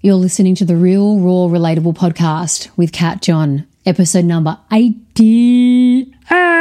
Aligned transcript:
You're 0.00 0.14
listening 0.14 0.54
to 0.54 0.64
the 0.64 0.76
Real, 0.76 1.18
Raw, 1.18 1.48
Relatable 1.48 1.96
podcast 1.96 2.70
with 2.76 2.92
Kat 2.92 3.20
John, 3.20 3.66
episode 3.84 4.26
number 4.26 4.56
80. 4.70 4.94
G'day, 6.30 6.57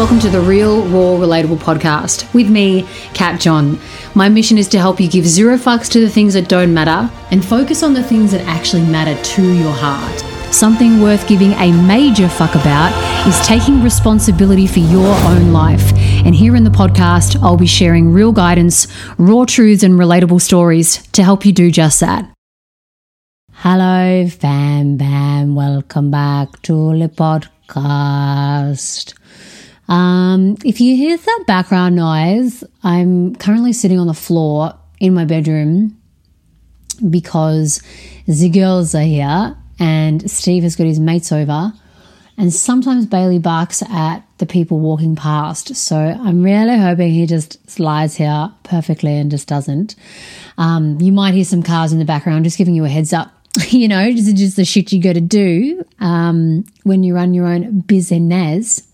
Welcome 0.00 0.20
to 0.20 0.30
the 0.30 0.40
Real, 0.40 0.82
Raw, 0.84 1.18
Relatable 1.18 1.58
podcast 1.58 2.32
with 2.32 2.48
me, 2.48 2.88
Kat 3.12 3.38
John. 3.38 3.78
My 4.14 4.30
mission 4.30 4.56
is 4.56 4.66
to 4.68 4.78
help 4.78 4.98
you 4.98 5.10
give 5.10 5.26
zero 5.26 5.58
fucks 5.58 5.90
to 5.90 6.00
the 6.00 6.08
things 6.08 6.32
that 6.32 6.48
don't 6.48 6.72
matter 6.72 7.12
and 7.30 7.44
focus 7.44 7.82
on 7.82 7.92
the 7.92 8.02
things 8.02 8.32
that 8.32 8.40
actually 8.46 8.80
matter 8.80 9.22
to 9.22 9.52
your 9.52 9.70
heart. 9.70 10.20
Something 10.54 11.02
worth 11.02 11.28
giving 11.28 11.52
a 11.52 11.70
major 11.86 12.30
fuck 12.30 12.54
about 12.54 12.94
is 13.28 13.38
taking 13.46 13.82
responsibility 13.82 14.66
for 14.66 14.78
your 14.78 15.14
own 15.26 15.52
life. 15.52 15.92
And 16.24 16.34
here 16.34 16.56
in 16.56 16.64
the 16.64 16.70
podcast, 16.70 17.38
I'll 17.42 17.58
be 17.58 17.66
sharing 17.66 18.10
real 18.10 18.32
guidance, 18.32 18.86
raw 19.18 19.44
truths, 19.44 19.82
and 19.82 20.00
relatable 20.00 20.40
stories 20.40 21.06
to 21.08 21.22
help 21.22 21.44
you 21.44 21.52
do 21.52 21.70
just 21.70 22.00
that. 22.00 22.24
Hello, 23.52 24.26
fam 24.28 24.96
bam. 24.96 25.54
Welcome 25.54 26.10
back 26.10 26.62
to 26.62 26.98
the 26.98 27.10
podcast. 27.10 29.12
Um, 29.90 30.56
if 30.64 30.80
you 30.80 30.96
hear 30.96 31.16
that 31.16 31.44
background 31.48 31.96
noise, 31.96 32.62
I'm 32.84 33.34
currently 33.34 33.72
sitting 33.72 33.98
on 33.98 34.06
the 34.06 34.14
floor 34.14 34.72
in 35.00 35.14
my 35.14 35.24
bedroom 35.24 36.00
because 37.10 37.82
the 38.26 38.48
girls 38.50 38.94
are 38.94 39.02
here 39.02 39.56
and 39.80 40.30
Steve 40.30 40.62
has 40.62 40.76
got 40.76 40.86
his 40.86 41.00
mates 41.00 41.32
over. 41.32 41.72
And 42.38 42.54
sometimes 42.54 43.04
Bailey 43.04 43.38
barks 43.38 43.82
at 43.82 44.20
the 44.38 44.46
people 44.46 44.78
walking 44.78 45.16
past. 45.16 45.74
So 45.74 45.96
I'm 45.96 46.42
really 46.42 46.78
hoping 46.78 47.10
he 47.10 47.26
just 47.26 47.68
slides 47.68 48.14
here 48.14 48.50
perfectly 48.62 49.18
and 49.18 49.30
just 49.30 49.48
doesn't. 49.48 49.96
Um, 50.56 51.00
you 51.00 51.12
might 51.12 51.34
hear 51.34 51.44
some 51.44 51.62
cars 51.62 51.92
in 51.92 51.98
the 51.98 52.04
background, 52.04 52.44
just 52.44 52.56
giving 52.56 52.74
you 52.74 52.84
a 52.84 52.88
heads 52.88 53.12
up. 53.12 53.32
You 53.70 53.88
know, 53.88 54.10
this 54.12 54.26
is 54.26 54.34
just 54.34 54.56
the 54.56 54.64
shit 54.64 54.92
you 54.92 55.02
got 55.02 55.14
to 55.14 55.20
do 55.20 55.84
um, 55.98 56.64
when 56.84 57.02
you 57.02 57.14
run 57.14 57.34
your 57.34 57.46
own 57.46 57.80
business. 57.80 58.89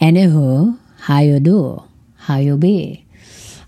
Anywho, 0.00 0.78
how 1.00 1.20
you 1.20 1.40
do? 1.40 1.82
How 2.16 2.36
you 2.36 2.56
be? 2.56 3.04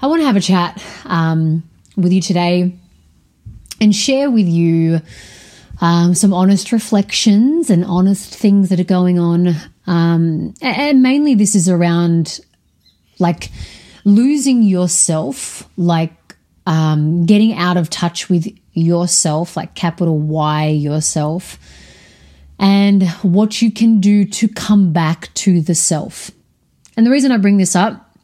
I 0.01 0.07
want 0.07 0.21
to 0.21 0.27
have 0.27 0.37
a 0.37 0.41
chat 0.41 0.83
um, 1.05 1.63
with 1.97 2.13
you 2.13 2.21
today 2.21 2.77
and 3.81 3.95
share 3.95 4.31
with 4.31 4.47
you 4.47 5.01
um, 5.81 6.15
some 6.15 6.33
honest 6.33 6.73
reflections 6.73 7.71
and 7.71 7.85
honest 7.85 8.35
things 8.35 8.69
that 8.69 8.81
are 8.81 8.85
going 8.85 9.19
on. 9.19 9.55
Um, 9.87 10.55
and 10.61 11.03
mainly, 11.03 11.35
this 11.35 11.55
is 11.55 11.69
around 11.69 12.41
like 13.19 13.51
losing 14.05 14.63
yourself, 14.63 15.69
like 15.77 16.37
um, 16.67 17.27
getting 17.27 17.55
out 17.55 17.77
of 17.77 17.91
touch 17.91 18.29
with 18.29 18.47
yourself, 18.73 19.57
like 19.57 19.75
capital 19.75 20.19
Y 20.19 20.69
yourself, 20.69 21.59
and 22.65 23.07
what 23.21 23.61
you 23.61 23.71
can 23.71 24.01
do 24.01 24.25
to 24.25 24.49
come 24.49 24.91
back 24.91 25.33
to 25.35 25.61
the 25.61 25.75
self. 25.75 26.31
And 26.97 27.05
the 27.05 27.11
reason 27.11 27.31
I 27.31 27.37
bring 27.37 27.59
this 27.59 27.77
up, 27.77 28.17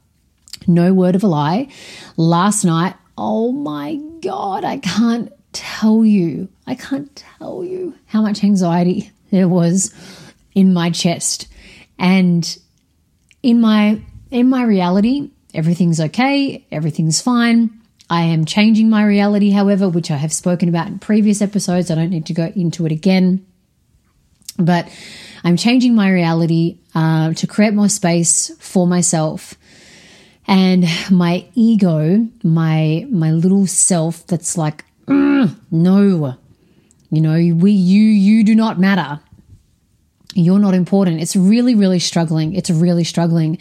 no 0.67 0.95
word 0.95 1.15
of 1.15 1.23
a 1.23 1.27
lie, 1.27 1.69
last 2.17 2.65
night, 2.65 2.95
oh 3.19 3.53
my 3.53 3.97
God, 4.23 4.65
I 4.65 4.79
can't 4.79 5.31
tell 5.53 6.07
you, 6.07 6.49
I 6.67 6.75
can't 6.75 7.15
tell 7.39 7.63
you 7.63 7.95
how 8.07 8.23
much 8.23 8.43
anxiety 8.43 9.11
there 9.31 9.47
was 9.47 9.95
in 10.55 10.73
my 10.73 10.89
chest. 10.89 11.47
And 11.99 12.59
in 13.43 13.61
my 13.61 14.01
in 14.31 14.49
my 14.49 14.63
reality, 14.63 15.33
everything's 15.53 16.01
okay, 16.01 16.67
everything's 16.73 17.21
fine. 17.21 17.79
I 18.09 18.23
am 18.23 18.47
changing 18.47 18.89
my 18.89 19.05
reality, 19.05 19.51
however, 19.51 19.87
which 19.87 20.11
I 20.11 20.17
have 20.17 20.33
spoken 20.33 20.71
about 20.71 20.87
in 20.87 20.99
previous 20.99 21.43
episodes. 21.43 21.91
I 21.91 21.95
don't 21.95 22.09
need 22.09 22.25
to 22.27 22.33
go 22.33 22.51
into 22.57 22.87
it 22.87 22.93
again. 22.93 23.45
But 24.61 24.89
I'm 25.45 25.57
changing 25.57 25.95
my 25.95 26.11
reality 26.11 26.79
uh, 26.95 27.33
to 27.35 27.47
create 27.47 27.75
more 27.75 27.89
space 27.89 28.51
for 28.59 28.87
myself. 28.87 29.55
And 30.47 30.85
my 31.11 31.47
ego, 31.55 32.29
my 32.43 33.07
my 33.11 33.31
little 33.31 33.67
self 33.67 34.27
that's 34.27 34.59
like, 34.59 34.85
no, 35.09 36.37
you 37.11 37.21
know, 37.21 37.55
we 37.55 37.73
you 37.73 38.03
you 38.03 38.45
do 38.45 38.55
not 38.55 38.79
matter. 38.79 39.21
You're 40.35 40.61
not 40.61 40.75
important. 40.75 41.21
It's 41.21 41.35
really, 41.35 41.75
really 41.75 41.99
struggling. 41.99 42.55
It's 42.55 42.71
really 42.71 43.05
struggling. 43.05 43.59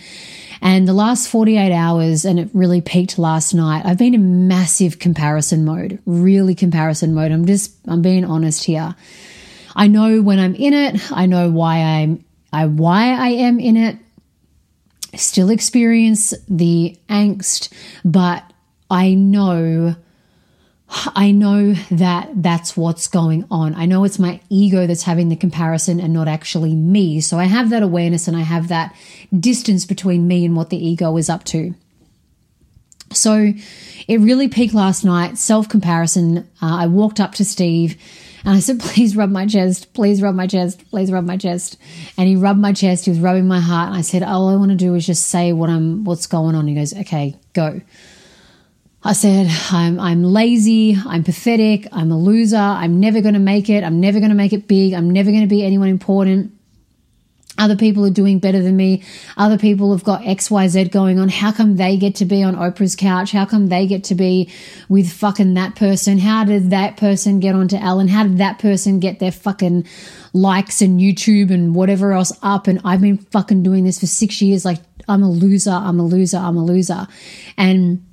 And 0.62 0.88
the 0.88 0.94
last 0.94 1.28
48 1.30 1.74
hours, 1.74 2.26
and 2.26 2.40
it 2.40 2.50
really 2.54 2.82
peaked 2.82 3.18
last 3.18 3.54
night, 3.54 3.86
I've 3.86 3.98
been 3.98 4.14
in 4.14 4.48
massive 4.48 5.00
comparison 5.00 5.64
mode, 5.66 6.00
really 6.06 6.54
comparison 6.54 7.14
mode. 7.14 7.32
I'm 7.32 7.46
just, 7.46 7.76
I'm 7.88 8.02
being 8.02 8.26
honest 8.26 8.66
here. 8.66 8.96
I 9.80 9.88
know 9.88 10.22
when 10.22 10.40
I'm 10.40 10.56
in 10.56 10.74
it, 10.74 11.10
I 11.10 11.26
know 11.26 11.50
why 11.50 11.78
I'm, 11.78 12.26
I, 12.52 12.66
why 12.66 13.14
I 13.14 13.30
am 13.30 13.62
in 13.62 13.78
it, 13.78 13.98
still 15.16 15.50
experience 15.50 16.34
the 16.50 16.98
angst, 17.08 17.72
but 18.04 18.44
I 18.92 19.14
know 19.14 19.96
I 21.16 21.30
know 21.30 21.74
that 21.92 22.30
that's 22.42 22.76
what's 22.76 23.08
going 23.08 23.46
on. 23.52 23.76
I 23.76 23.86
know 23.86 24.04
it's 24.06 24.18
my 24.18 24.42
ego 24.50 24.88
that's 24.88 25.04
having 25.04 25.30
the 25.30 25.36
comparison 25.36 26.00
and 26.00 26.12
not 26.12 26.28
actually 26.28 26.74
me. 26.74 27.22
So 27.22 27.38
I 27.38 27.44
have 27.44 27.70
that 27.70 27.84
awareness 27.84 28.28
and 28.28 28.36
I 28.36 28.42
have 28.42 28.70
that 28.70 28.96
distance 29.40 29.86
between 29.86 30.28
me 30.28 30.46
and 30.46 30.56
what 30.56 30.72
the 30.72 30.84
ego 30.84 31.16
is 31.18 31.30
up 31.30 31.44
to. 31.46 31.76
So 33.14 33.54
it 34.08 34.20
really 34.20 34.48
peaked 34.48 34.74
last 34.74 35.06
night, 35.06 35.38
self 35.38 35.70
comparison. 35.70 36.40
Uh, 36.60 36.78
I 36.78 36.88
walked 36.88 37.20
up 37.20 37.34
to 37.36 37.46
Steve 37.46 37.96
and 38.46 38.56
I 38.56 38.60
said, 38.60 38.80
Please 38.80 39.16
rub 39.16 39.30
my 39.30 39.46
chest, 39.46 39.94
please 39.94 40.22
rub 40.22 40.36
my 40.36 40.48
chest, 40.48 40.90
please 40.90 41.12
rub 41.12 41.26
my 41.26 41.38
chest. 41.38 41.78
And 42.18 42.28
he 42.28 42.36
rubbed 42.36 42.60
my 42.60 42.74
chest, 42.74 43.06
he 43.06 43.12
was 43.12 43.20
rubbing 43.20 43.48
my 43.48 43.60
heart. 43.60 43.90
And 43.90 43.98
I 43.98 44.02
said, 44.02 44.24
All 44.24 44.50
I 44.50 44.56
want 44.56 44.72
to 44.72 44.78
do 44.78 44.96
is 44.96 45.06
just 45.06 45.28
say 45.28 45.54
what 45.54 45.70
I'm 45.70 46.04
what's 46.04 46.28
going 46.28 46.56
on. 46.56 46.68
He 46.68 46.76
goes, 46.76 46.94
Okay, 46.94 47.36
go. 47.54 47.82
I 49.02 49.14
said, 49.14 49.48
I'm, 49.72 49.98
I'm 49.98 50.24
lazy, 50.24 50.98
I'm 51.06 51.24
pathetic, 51.24 51.88
I'm 51.94 52.12
a 52.12 52.20
loser, 52.20 52.58
I'm 52.58 53.00
never 53.00 53.22
going 53.22 53.34
to 53.34 53.40
make 53.40 53.70
it, 53.70 53.82
I'm 53.82 54.02
never 54.02 54.20
going 54.20 54.30
to 54.30 54.36
make 54.36 54.52
it 54.52 54.68
big, 54.68 54.94
I'm 54.94 55.10
never 55.10 55.32
going 55.32 55.44
to 55.44 55.48
be 55.48 55.64
anyone 55.64 55.88
important. 55.88 56.52
Other 57.60 57.76
people 57.76 58.06
are 58.06 58.10
doing 58.10 58.40
better 58.40 58.62
than 58.62 58.78
me. 58.78 59.04
Other 59.36 59.58
people 59.58 59.92
have 59.92 60.06
got 60.06 60.22
XYZ 60.22 60.92
going 60.92 61.20
on. 61.20 61.28
How 61.28 61.52
come 61.52 61.76
they 61.76 61.98
get 61.98 62.16
to 62.16 62.26
be 62.26 62.42
on 62.42 62.56
Oprah's 62.56 62.96
couch? 62.96 63.34
How 63.34 63.46
come 63.46 63.68
they 63.68 63.86
get 63.86 64.06
to 64.06 64.16
be 64.16 64.50
with 64.88 65.12
fucking 65.12 65.54
that 65.56 65.76
person? 65.76 66.18
How 66.18 66.46
did 66.46 66.70
that 66.70 66.96
person 66.96 67.42
get 67.42 67.56
onto 67.56 67.76
Ellen? 67.76 68.08
How 68.08 68.24
did 68.24 68.38
that 68.38 68.60
person 68.60 69.02
get 69.02 69.20
their 69.20 69.34
fucking 69.34 69.86
likes 70.32 70.82
and 70.82 71.02
YouTube 71.02 71.52
and 71.52 71.76
whatever 71.76 72.14
else 72.14 72.32
up? 72.42 72.68
And 72.68 72.80
I've 72.86 73.02
been 73.02 73.18
fucking 73.18 73.62
doing 73.62 73.84
this 73.84 74.00
for 74.00 74.08
six 74.08 74.42
years. 74.42 74.64
Like, 74.64 74.80
I'm 75.10 75.22
a 75.22 75.30
loser, 75.30 75.72
I'm 75.72 76.00
a 76.00 76.06
loser, 76.06 76.38
I'm 76.38 76.56
a 76.56 76.64
loser. 76.64 77.08
And 77.58 78.06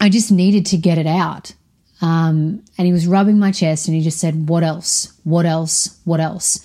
I 0.00 0.08
just 0.08 0.32
needed 0.32 0.64
to 0.66 0.78
get 0.78 0.96
it 0.96 1.06
out. 1.06 1.52
Um, 2.00 2.62
and 2.78 2.86
he 2.86 2.92
was 2.92 3.06
rubbing 3.06 3.38
my 3.38 3.52
chest 3.52 3.88
and 3.88 3.96
he 3.96 4.02
just 4.02 4.18
said, 4.18 4.48
What 4.48 4.62
else? 4.62 5.12
What 5.24 5.46
else? 5.46 5.98
What 6.04 6.20
else? 6.20 6.60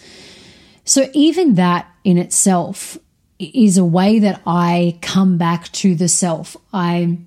So, 0.85 1.09
even 1.13 1.55
that 1.55 1.87
in 2.03 2.17
itself 2.17 2.97
is 3.39 3.77
a 3.77 3.85
way 3.85 4.19
that 4.19 4.41
I 4.45 4.97
come 5.01 5.37
back 5.37 5.71
to 5.73 5.95
the 5.95 6.07
self. 6.07 6.57
I 6.73 7.17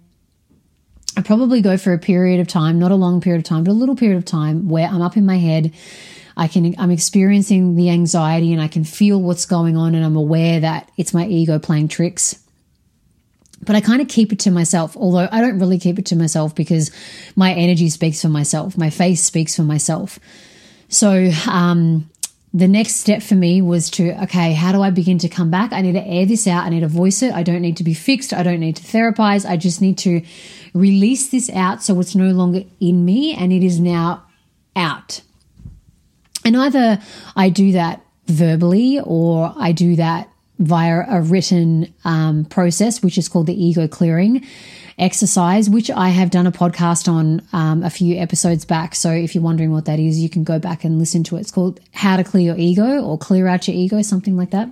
I 1.17 1.23
probably 1.23 1.61
go 1.61 1.77
for 1.77 1.93
a 1.93 1.99
period 1.99 2.41
of 2.41 2.49
time, 2.49 2.79
not 2.79 2.91
a 2.91 2.97
long 2.97 3.21
period 3.21 3.39
of 3.39 3.45
time, 3.45 3.65
but 3.65 3.71
a 3.71 3.75
little 3.75 3.97
period 3.97 4.17
of 4.17 4.25
time 4.25 4.69
where 4.69 4.89
I'm 4.89 5.03
up 5.03 5.17
in 5.17 5.27
my 5.27 5.39
head. 5.39 5.73
I 6.37 6.49
can 6.49 6.75
I'm 6.79 6.91
experiencing 6.91 7.77
the 7.77 7.91
anxiety 7.91 8.53
and 8.53 8.61
I 8.61 8.69
can 8.69 8.83
feel 8.83 9.23
what's 9.23 9.47
going 9.47 9.77
on 9.77 9.95
and 9.95 10.05
I'm 10.05 10.17
aware 10.17 10.61
that 10.61 10.91
it's 10.97 11.15
my 11.15 11.27
ego 11.27 11.61
playing 11.61 11.89
tricks 11.89 12.41
but 13.65 13.77
I 13.77 13.81
kind 13.81 14.01
of 14.01 14.09
keep 14.09 14.33
it 14.33 14.41
to 14.41 14.51
myself, 14.51 14.97
although 14.97 15.29
I 15.31 15.41
don't 15.41 15.59
really 15.59 15.79
keep 15.79 15.99
it 15.99 16.07
to 16.07 16.17
myself 16.17 16.55
because 16.55 16.91
my 17.37 17.53
energy 17.53 17.89
speaks 17.89 18.21
for 18.23 18.29
myself, 18.29 18.77
my 18.77 18.91
face 18.91 19.23
speaks 19.23 19.57
for 19.57 19.63
myself. 19.63 20.19
So, 20.89 21.31
um, 21.49 22.11
the 22.55 22.69
next 22.69 22.95
step 22.95 23.21
for 23.21 23.35
me 23.35 23.61
was 23.61 23.91
to, 23.91 24.13
okay, 24.23 24.53
how 24.53 24.71
do 24.71 24.81
I 24.81 24.91
begin 24.91 25.19
to 25.19 25.29
come 25.29 25.51
back? 25.51 25.73
I 25.73 25.81
need 25.81 25.95
to 25.95 26.07
air 26.07 26.25
this 26.25 26.47
out. 26.47 26.65
I 26.65 26.69
need 26.69 26.81
to 26.81 26.89
voice 26.89 27.21
it. 27.21 27.35
I 27.35 27.43
don't 27.43 27.61
need 27.61 27.77
to 27.79 27.85
be 27.85 27.95
fixed. 27.95 28.33
I 28.33 28.45
don't 28.45 28.61
need 28.61 28.77
to 28.77 28.83
therapize. 28.85 29.45
I 29.45 29.57
just 29.57 29.81
need 29.81 29.99
to 29.99 30.23
release 30.73 31.31
this 31.31 31.51
out 31.51 31.83
so 31.83 31.99
it's 31.99 32.15
no 32.15 32.31
longer 32.31 32.63
in 32.79 33.05
me 33.05 33.35
and 33.35 33.53
it 33.53 33.65
is 33.65 33.81
now 33.81 34.23
out. 34.77 35.21
And 36.45 36.57
either 36.57 37.01
I 37.35 37.49
do 37.49 37.73
that 37.73 38.05
verbally 38.27 39.01
or 39.03 39.53
I 39.57 39.73
do 39.73 39.97
that 39.97 40.29
via 40.61 41.05
a 41.09 41.23
written 41.23 41.93
um, 42.05 42.45
process, 42.45 43.03
which 43.03 43.19
is 43.19 43.29
called 43.29 43.49
the 43.49 43.65
ego 43.65 43.89
clearing 43.89 44.47
exercise, 44.99 45.69
which 45.69 45.91
I 45.91 46.09
have 46.11 46.31
done 46.31 46.47
a 46.47 46.53
podcast 46.53 47.09
on 47.09 47.43
um, 47.53 47.83
a 47.83 47.91
few 47.91 48.17
episodes 48.17 48.65
back. 48.65 48.95
So 48.95 49.11
if 49.11 49.35
you're 49.35 49.45
wondering 49.45 49.73
what 49.73 49.87
that 49.87 49.99
is, 49.99 50.21
you 50.21 50.29
can 50.29 50.45
go 50.45 50.59
back 50.59 50.85
and 50.85 50.99
listen 50.99 51.25
to 51.25 51.37
it. 51.37 51.41
It's 51.41 51.51
called 51.51 51.81
How 51.93 52.17
to 52.17 52.25
Clear 52.25 52.55
Your 52.55 52.59
Ego 52.59 53.03
or 53.03 53.19
Clear 53.19 53.49
Out 53.49 53.67
Your 53.67 53.77
Ego, 53.77 54.03
something 54.03 54.37
like 54.37 54.51
that. 54.51 54.71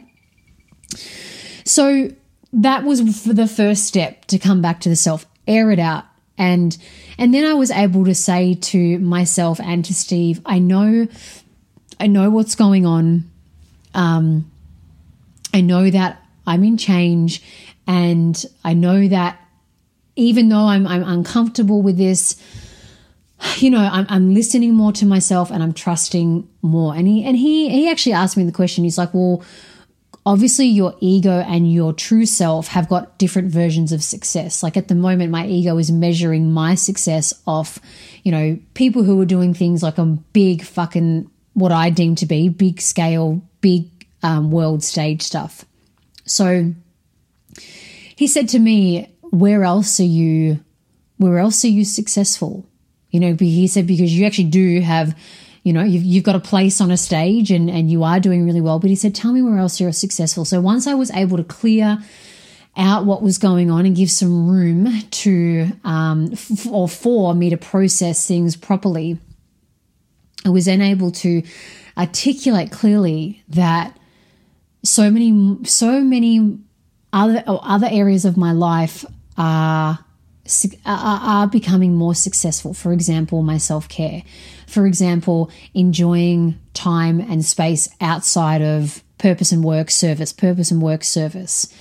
So 1.64 2.10
that 2.52 2.84
was 2.84 3.24
for 3.24 3.32
the 3.32 3.46
first 3.46 3.84
step 3.84 4.26
to 4.26 4.38
come 4.38 4.62
back 4.62 4.80
to 4.80 4.88
the 4.88 4.96
self, 4.96 5.26
air 5.46 5.70
it 5.70 5.78
out. 5.78 6.04
And 6.38 6.76
and 7.18 7.32
then 7.32 7.44
I 7.44 7.54
was 7.54 7.70
able 7.70 8.04
to 8.06 8.14
say 8.14 8.54
to 8.54 8.98
myself 8.98 9.60
and 9.60 9.84
to 9.84 9.94
Steve, 9.94 10.40
I 10.46 10.58
know 10.58 11.06
I 12.00 12.06
know 12.06 12.30
what's 12.30 12.54
going 12.54 12.86
on. 12.86 13.30
Um, 13.94 14.50
I 15.54 15.60
know 15.60 15.90
that 15.90 16.22
I'm 16.46 16.64
in 16.64 16.76
change 16.78 17.42
and 17.86 18.44
I 18.64 18.74
know 18.74 19.06
that 19.08 19.38
even 20.16 20.48
though 20.48 20.66
I'm, 20.66 20.86
I'm 20.86 21.02
uncomfortable 21.04 21.82
with 21.82 21.96
this, 21.96 22.40
you 23.56 23.70
know, 23.70 23.88
I'm, 23.90 24.06
I'm 24.08 24.34
listening 24.34 24.74
more 24.74 24.92
to 24.92 25.06
myself 25.06 25.50
and 25.50 25.62
I'm 25.62 25.72
trusting 25.72 26.48
more. 26.60 26.94
And 26.94 27.08
he, 27.08 27.24
and 27.24 27.36
he, 27.36 27.68
he 27.70 27.90
actually 27.90 28.12
asked 28.12 28.36
me 28.36 28.44
the 28.44 28.52
question. 28.52 28.84
He's 28.84 28.98
like, 28.98 29.12
well, 29.14 29.42
obviously 30.24 30.66
your 30.66 30.94
ego 31.00 31.40
and 31.40 31.72
your 31.72 31.92
true 31.92 32.26
self 32.26 32.68
have 32.68 32.88
got 32.88 33.18
different 33.18 33.50
versions 33.50 33.92
of 33.92 34.02
success. 34.02 34.62
Like 34.62 34.76
at 34.76 34.88
the 34.88 34.94
moment, 34.94 35.30
my 35.30 35.46
ego 35.46 35.78
is 35.78 35.90
measuring 35.90 36.52
my 36.52 36.74
success 36.74 37.34
off, 37.46 37.80
you 38.22 38.30
know, 38.30 38.58
people 38.74 39.02
who 39.02 39.20
are 39.20 39.26
doing 39.26 39.54
things 39.54 39.82
like 39.82 39.98
a 39.98 40.04
big 40.04 40.62
fucking, 40.62 41.30
what 41.54 41.72
I 41.72 41.90
deem 41.90 42.14
to 42.16 42.26
be 42.26 42.48
big 42.48 42.80
scale, 42.80 43.42
big 43.60 43.88
um, 44.22 44.50
world 44.50 44.84
stage 44.84 45.22
stuff. 45.22 45.64
So 46.24 46.72
he 48.14 48.26
said 48.26 48.48
to 48.50 48.58
me, 48.58 49.11
where 49.32 49.64
else 49.64 49.98
are 49.98 50.04
you 50.04 50.60
where 51.16 51.38
else 51.38 51.64
are 51.64 51.68
you 51.68 51.84
successful? 51.84 52.66
You 53.10 53.20
know 53.20 53.36
he 53.38 53.66
said 53.66 53.86
because 53.86 54.16
you 54.16 54.26
actually 54.26 54.50
do 54.50 54.80
have 54.80 55.18
you 55.62 55.72
know 55.72 55.82
you've, 55.82 56.02
you've 56.02 56.24
got 56.24 56.36
a 56.36 56.40
place 56.40 56.80
on 56.80 56.90
a 56.90 56.96
stage 56.96 57.50
and 57.50 57.70
and 57.70 57.90
you 57.90 58.04
are 58.04 58.20
doing 58.20 58.44
really 58.44 58.60
well. 58.60 58.78
But 58.78 58.90
he 58.90 58.96
said 58.96 59.14
tell 59.14 59.32
me 59.32 59.42
where 59.42 59.58
else 59.58 59.80
you're 59.80 59.92
successful. 59.92 60.44
So 60.44 60.60
once 60.60 60.86
i 60.86 60.94
was 60.94 61.10
able 61.10 61.38
to 61.38 61.44
clear 61.44 61.98
out 62.76 63.04
what 63.04 63.22
was 63.22 63.38
going 63.38 63.70
on 63.70 63.84
and 63.86 63.96
give 63.96 64.10
some 64.10 64.48
room 64.48 64.88
to 65.10 65.70
um, 65.84 66.30
f- 66.32 66.66
or 66.66 66.88
for 66.88 67.34
me 67.34 67.50
to 67.50 67.56
process 67.56 68.26
things 68.26 68.56
properly 68.56 69.18
i 70.46 70.48
was 70.48 70.64
then 70.64 70.80
able 70.80 71.10
to 71.10 71.42
articulate 71.98 72.72
clearly 72.72 73.42
that 73.48 73.94
so 74.82 75.10
many 75.10 75.58
so 75.64 76.00
many 76.00 76.58
other 77.12 77.44
other 77.46 77.88
areas 77.90 78.24
of 78.24 78.36
my 78.36 78.52
life 78.52 79.04
are 79.36 80.00
are, 80.84 81.46
becoming 81.46 81.94
more 81.94 82.14
successful. 82.14 82.74
For 82.74 82.92
example, 82.92 83.42
my 83.42 83.58
self 83.58 83.88
care. 83.88 84.22
For 84.66 84.86
example, 84.86 85.50
enjoying 85.74 86.58
time 86.74 87.20
and 87.20 87.44
space 87.44 87.88
outside 88.00 88.62
of 88.62 89.02
purpose 89.18 89.52
and 89.52 89.62
work 89.62 89.90
service, 89.90 90.32
purpose 90.32 90.70
and 90.70 90.82
work 90.82 91.04
service. 91.04 91.72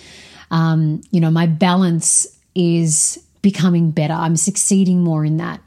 Um, 0.52 1.02
you 1.12 1.20
know, 1.20 1.32
my 1.32 1.48
balance 1.48 2.28
is 2.54 3.24
becoming 3.42 3.92
better. 3.92 4.14
I'm 4.14 4.36
succeeding 4.36 5.02
more 5.02 5.26
in 5.26 5.38
that. 5.38 5.62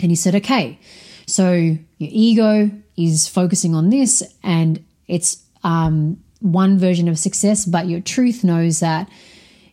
And 0.00 0.10
he 0.10 0.16
said, 0.16 0.34
okay, 0.36 0.78
so 1.26 1.52
your 1.52 1.78
ego 1.98 2.70
is 2.96 3.28
focusing 3.28 3.74
on 3.74 3.90
this 3.90 4.22
and 4.42 4.82
it's 5.08 5.42
um, 5.64 6.22
one 6.40 6.78
version 6.78 7.08
of 7.08 7.18
success, 7.18 7.64
but 7.64 7.86
your 7.86 8.00
truth 8.00 8.44
knows 8.44 8.80
that 8.80 9.08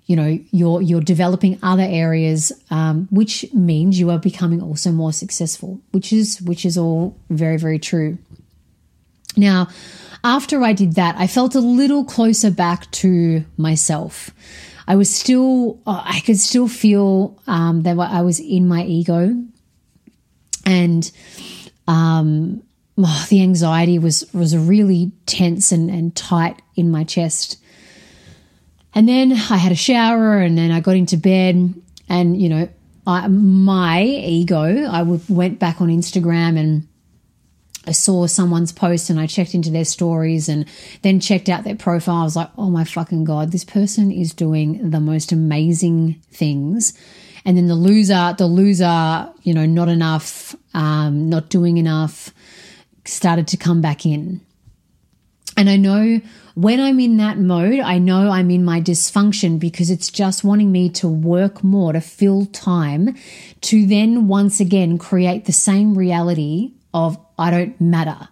you 0.05 0.15
know 0.15 0.39
you're 0.51 0.81
you're 0.81 1.01
developing 1.01 1.57
other 1.63 1.85
areas 1.87 2.51
um, 2.69 3.07
which 3.09 3.45
means 3.53 3.99
you 3.99 4.09
are 4.09 4.19
becoming 4.19 4.61
also 4.61 4.91
more 4.91 5.13
successful 5.13 5.79
which 5.91 6.11
is 6.11 6.41
which 6.41 6.65
is 6.65 6.77
all 6.77 7.15
very 7.29 7.57
very 7.57 7.79
true. 7.79 8.17
Now 9.37 9.69
after 10.23 10.63
i 10.63 10.73
did 10.73 10.95
that 10.95 11.15
i 11.17 11.27
felt 11.27 11.55
a 11.55 11.59
little 11.59 12.03
closer 12.05 12.51
back 12.51 12.89
to 12.91 13.43
myself. 13.57 14.31
I 14.87 14.95
was 14.95 15.13
still 15.13 15.79
uh, 15.87 16.01
i 16.03 16.19
could 16.19 16.39
still 16.39 16.67
feel 16.67 17.39
um, 17.47 17.83
that 17.83 17.97
i 17.99 18.21
was 18.21 18.39
in 18.39 18.67
my 18.67 18.83
ego. 18.83 19.35
And 20.65 21.11
um, 21.89 22.63
oh, 22.97 23.25
the 23.29 23.41
anxiety 23.41 23.99
was 23.99 24.25
was 24.33 24.55
really 24.55 25.11
tense 25.25 25.71
and, 25.71 25.89
and 25.89 26.15
tight 26.15 26.61
in 26.75 26.89
my 26.91 27.03
chest 27.03 27.57
and 28.95 29.07
then 29.07 29.31
I 29.31 29.57
had 29.57 29.71
a 29.71 29.75
shower 29.75 30.37
and 30.37 30.57
then 30.57 30.71
I 30.71 30.79
got 30.79 30.95
into 30.95 31.17
bed 31.17 31.73
and, 32.09 32.41
you 32.41 32.49
know, 32.49 32.69
I, 33.05 33.27
my 33.27 34.03
ego, 34.03 34.85
I 34.85 35.01
went 35.01 35.59
back 35.59 35.81
on 35.81 35.89
Instagram 35.89 36.57
and 36.57 36.87
I 37.85 37.91
saw 37.91 38.27
someone's 38.27 38.71
post 38.71 39.09
and 39.09 39.19
I 39.19 39.27
checked 39.27 39.53
into 39.53 39.69
their 39.69 39.83
stories 39.83 40.47
and 40.47 40.65
then 41.01 41.19
checked 41.19 41.49
out 41.49 41.63
their 41.63 41.75
profile. 41.75 42.21
I 42.21 42.23
was 42.23 42.35
like, 42.35 42.49
oh 42.57 42.69
my 42.69 42.83
fucking 42.85 43.25
God, 43.25 43.51
this 43.51 43.65
person 43.65 44.11
is 44.11 44.33
doing 44.33 44.89
the 44.89 45.01
most 45.01 45.31
amazing 45.31 46.21
things. 46.31 46.93
And 47.45 47.57
then 47.57 47.67
the 47.67 47.75
loser, 47.75 48.35
the 48.37 48.45
loser, 48.45 49.29
you 49.43 49.53
know, 49.53 49.65
not 49.65 49.89
enough, 49.89 50.55
um, 50.73 51.29
not 51.29 51.49
doing 51.49 51.77
enough, 51.77 52.33
started 53.03 53.49
to 53.49 53.57
come 53.57 53.81
back 53.81 54.05
in. 54.05 54.39
And 55.57 55.69
I 55.69 55.75
know 55.75 56.21
when 56.55 56.79
I'm 56.79 56.99
in 56.99 57.17
that 57.17 57.37
mode, 57.39 57.79
I 57.79 57.97
know 57.97 58.29
I'm 58.29 58.51
in 58.51 58.63
my 58.63 58.79
dysfunction 58.79 59.59
because 59.59 59.89
it's 59.89 60.09
just 60.09 60.43
wanting 60.43 60.71
me 60.71 60.89
to 60.89 61.07
work 61.07 61.63
more, 61.63 61.93
to 61.93 62.01
fill 62.01 62.45
time, 62.47 63.15
to 63.61 63.85
then 63.85 64.27
once 64.27 64.59
again 64.59 64.97
create 64.97 65.45
the 65.45 65.51
same 65.51 65.97
reality 65.97 66.73
of 66.93 67.17
I 67.39 67.49
don't 67.49 67.79
matter, 67.81 68.29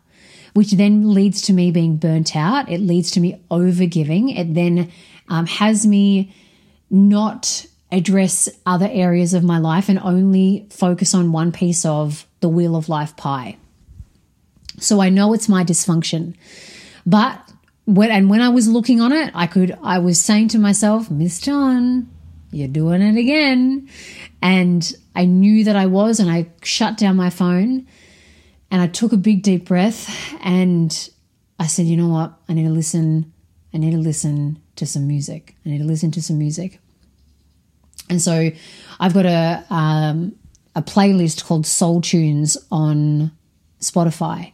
which 0.53 0.71
then 0.73 1.13
leads 1.13 1.41
to 1.44 1.53
me 1.53 1.71
being 1.71 1.97
burnt 1.97 2.35
out. 2.35 2.69
It 2.69 2.79
leads 2.79 3.09
to 3.12 3.19
me 3.19 3.41
overgiving. 3.50 4.38
It 4.38 4.53
then 4.53 4.91
um, 5.27 5.47
has 5.47 5.88
me 5.88 6.35
not 6.91 7.65
address 7.91 8.47
other 8.65 8.88
areas 8.91 9.33
of 9.33 9.44
my 9.44 9.57
life 9.57 9.89
and 9.89 10.00
only 10.00 10.68
focus 10.69 11.15
on 11.15 11.31
one 11.31 11.51
piece 11.51 11.85
of 11.85 12.25
the 12.39 12.50
wheel 12.50 12.75
of 12.75 12.88
life 12.88 13.15
pie. 13.18 13.57
So 14.77 15.01
I 15.01 15.09
know 15.09 15.33
it's 15.33 15.50
my 15.50 15.63
dysfunction. 15.63 16.35
But 17.06 17.50
when, 17.86 18.12
and 18.12 18.30
when 18.30 18.42
I 18.42 18.50
was 18.50 18.68
looking 18.68 19.01
on 19.01 19.12
it, 19.12 19.31
I 19.33 19.48
could, 19.48 19.78
I 19.83 20.00
was 20.00 20.22
saying 20.22 20.50
to 20.50 20.60
myself, 20.60 21.10
Miss 21.10 21.39
John, 21.39 22.10
you're 22.51 22.68
doing 22.68 23.01
it 23.01 23.18
again. 23.18 23.89
And 24.42 24.94
I 25.16 25.25
knew 25.25 25.63
that 25.63 25.75
I 25.75 25.86
was, 25.88 26.19
and 26.19 26.30
I 26.30 26.48
shut 26.63 26.98
down 26.98 27.16
my 27.16 27.30
phone 27.30 27.88
and 28.69 28.81
I 28.81 28.88
took 28.88 29.12
a 29.13 29.18
big 29.18 29.44
deep 29.44 29.66
breath 29.66 30.09
and 30.42 31.09
I 31.59 31.68
said, 31.68 31.85
you 31.85 31.97
know 31.97 32.07
what? 32.07 32.33
I 32.47 32.54
need 32.54 32.64
to 32.64 32.69
listen. 32.69 33.31
I 33.73 33.78
need 33.78 33.92
to 33.92 33.97
listen 33.97 34.61
to 34.78 34.85
some 34.85 35.07
music. 35.07 35.56
I 35.66 35.69
need 35.69 35.78
to 35.80 35.83
listen 35.83 36.11
to 36.11 36.21
some 36.21 36.38
music. 36.38 36.80
And 38.09 38.21
so 38.21 38.52
I've 39.00 39.14
got 39.14 39.26
a, 39.26 39.64
um, 39.69 40.35
a 40.76 40.81
playlist 40.81 41.45
called 41.45 41.66
Soul 41.66 42.02
Tunes 42.02 42.57
on 42.71 43.31
Spotify. 43.80 44.54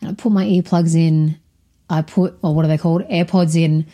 And 0.00 0.10
I 0.10 0.14
put 0.14 0.32
my 0.32 0.44
earplugs 0.44 0.94
in 0.94 1.38
I 1.88 2.02
put, 2.02 2.38
or 2.42 2.54
what 2.54 2.64
are 2.64 2.68
they 2.68 2.78
called, 2.78 3.02
AirPods 3.02 3.60
in, 3.60 3.86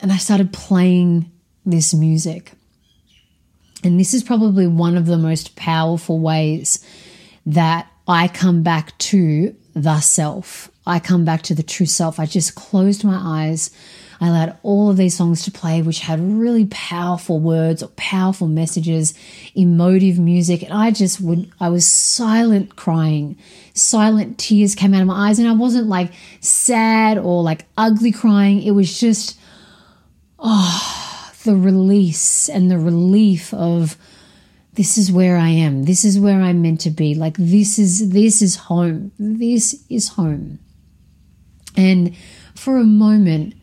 and 0.00 0.12
I 0.12 0.16
started 0.16 0.52
playing 0.52 1.30
this 1.64 1.94
music. 1.94 2.52
And 3.82 3.98
this 3.98 4.14
is 4.14 4.22
probably 4.22 4.66
one 4.66 4.96
of 4.96 5.06
the 5.06 5.18
most 5.18 5.56
powerful 5.56 6.18
ways 6.18 6.84
that 7.44 7.88
I 8.08 8.28
come 8.28 8.62
back 8.62 8.96
to 8.98 9.54
the 9.74 10.00
self. 10.00 10.70
I 10.86 11.00
come 11.00 11.24
back 11.24 11.42
to 11.42 11.54
the 11.54 11.62
true 11.62 11.86
self. 11.86 12.18
I 12.20 12.26
just 12.26 12.54
closed 12.54 13.04
my 13.04 13.18
eyes. 13.20 13.70
I 14.20 14.28
allowed 14.28 14.56
all 14.62 14.90
of 14.90 14.96
these 14.96 15.16
songs 15.16 15.44
to 15.44 15.50
play, 15.50 15.82
which 15.82 16.00
had 16.00 16.20
really 16.20 16.66
powerful 16.66 17.38
words 17.38 17.82
or 17.82 17.88
powerful 17.96 18.48
messages, 18.48 19.14
emotive 19.54 20.18
music. 20.18 20.62
And 20.62 20.72
I 20.72 20.90
just 20.90 21.20
would, 21.20 21.50
I 21.60 21.68
was 21.68 21.86
silent 21.86 22.76
crying. 22.76 23.36
Silent 23.74 24.38
tears 24.38 24.74
came 24.74 24.94
out 24.94 25.02
of 25.02 25.06
my 25.06 25.28
eyes. 25.28 25.38
And 25.38 25.48
I 25.48 25.52
wasn't 25.52 25.88
like 25.88 26.12
sad 26.40 27.18
or 27.18 27.42
like 27.42 27.66
ugly 27.76 28.12
crying. 28.12 28.62
It 28.62 28.72
was 28.72 28.98
just, 28.98 29.38
oh, 30.38 31.32
the 31.44 31.56
release 31.56 32.48
and 32.48 32.70
the 32.70 32.78
relief 32.78 33.52
of, 33.52 33.96
this 34.76 34.98
is 34.98 35.10
where 35.10 35.38
I 35.38 35.48
am. 35.48 35.84
This 35.84 36.04
is 36.04 36.20
where 36.20 36.40
I'm 36.40 36.60
meant 36.60 36.82
to 36.82 36.90
be. 36.90 37.14
Like 37.14 37.36
this 37.38 37.78
is 37.78 38.10
this 38.10 38.42
is 38.42 38.56
home. 38.56 39.10
This 39.18 39.82
is 39.88 40.08
home. 40.08 40.58
And 41.76 42.14
for 42.54 42.76
a 42.76 42.84
moment, 42.84 43.54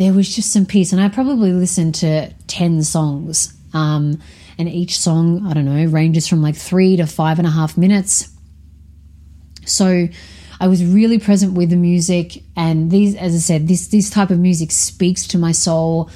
there 0.00 0.14
was 0.14 0.34
just 0.34 0.50
some 0.50 0.64
peace. 0.64 0.92
And 0.92 1.00
I 1.00 1.10
probably 1.10 1.52
listened 1.52 1.94
to 1.96 2.32
10 2.46 2.82
songs. 2.84 3.52
Um, 3.74 4.18
and 4.56 4.66
each 4.66 4.98
song, 4.98 5.46
I 5.46 5.52
don't 5.52 5.66
know, 5.66 5.84
ranges 5.84 6.26
from 6.26 6.40
like 6.40 6.56
three 6.56 6.96
to 6.96 7.06
five 7.06 7.38
and 7.38 7.46
a 7.46 7.50
half 7.50 7.76
minutes. 7.76 8.30
So 9.66 10.08
I 10.58 10.68
was 10.68 10.82
really 10.82 11.18
present 11.18 11.52
with 11.52 11.68
the 11.68 11.76
music. 11.76 12.42
And 12.56 12.90
these, 12.90 13.14
as 13.14 13.34
I 13.34 13.38
said, 13.38 13.68
this, 13.68 13.88
this 13.88 14.08
type 14.08 14.30
of 14.30 14.38
music 14.38 14.72
speaks 14.72 15.26
to 15.28 15.38
my 15.38 15.52
soul. 15.52 16.08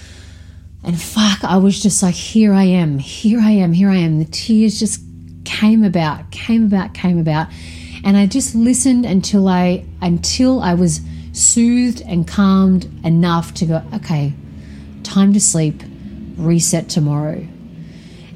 And 0.83 0.99
fuck, 0.99 1.45
I 1.45 1.59
was 1.59 1.79
just 1.83 2.03
like, 2.03 2.15
here 2.15 2.55
I 2.55 2.65
am, 2.65 2.99
here 2.99 3.39
I 3.39 3.51
am, 3.51 3.75
here 3.75 3.91
I 3.91 3.97
am. 3.97 4.19
The 4.19 4.25
tears 4.25 4.79
just 4.79 5.03
came 5.45 5.85
about, 5.85 6.31
came 6.31 6.65
about, 6.65 6.95
came 6.95 7.19
about. 7.19 7.49
And 8.03 8.17
I 8.17 8.25
just 8.25 8.55
listened 8.55 9.05
until 9.05 9.47
I 9.47 9.85
until 10.01 10.61
I 10.61 10.73
was 10.73 11.03
soothed 11.35 12.01
and 12.07 12.27
calmed 12.27 12.85
enough 13.05 13.53
to 13.55 13.67
go, 13.67 13.83
okay, 13.93 14.33
time 15.03 15.33
to 15.35 15.41
sleep, 15.41 15.83
reset 16.37 16.89
tomorrow. 16.89 17.47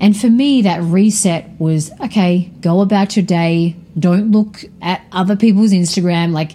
And 0.00 0.16
for 0.16 0.28
me, 0.28 0.62
that 0.62 0.82
reset 0.82 1.48
was 1.58 1.90
okay, 2.00 2.50
go 2.60 2.80
about 2.80 3.16
your 3.16 3.24
day. 3.24 3.74
Don't 3.98 4.30
look 4.30 4.64
at 4.82 5.02
other 5.10 5.34
people's 5.34 5.72
Instagram. 5.72 6.32
Like, 6.32 6.52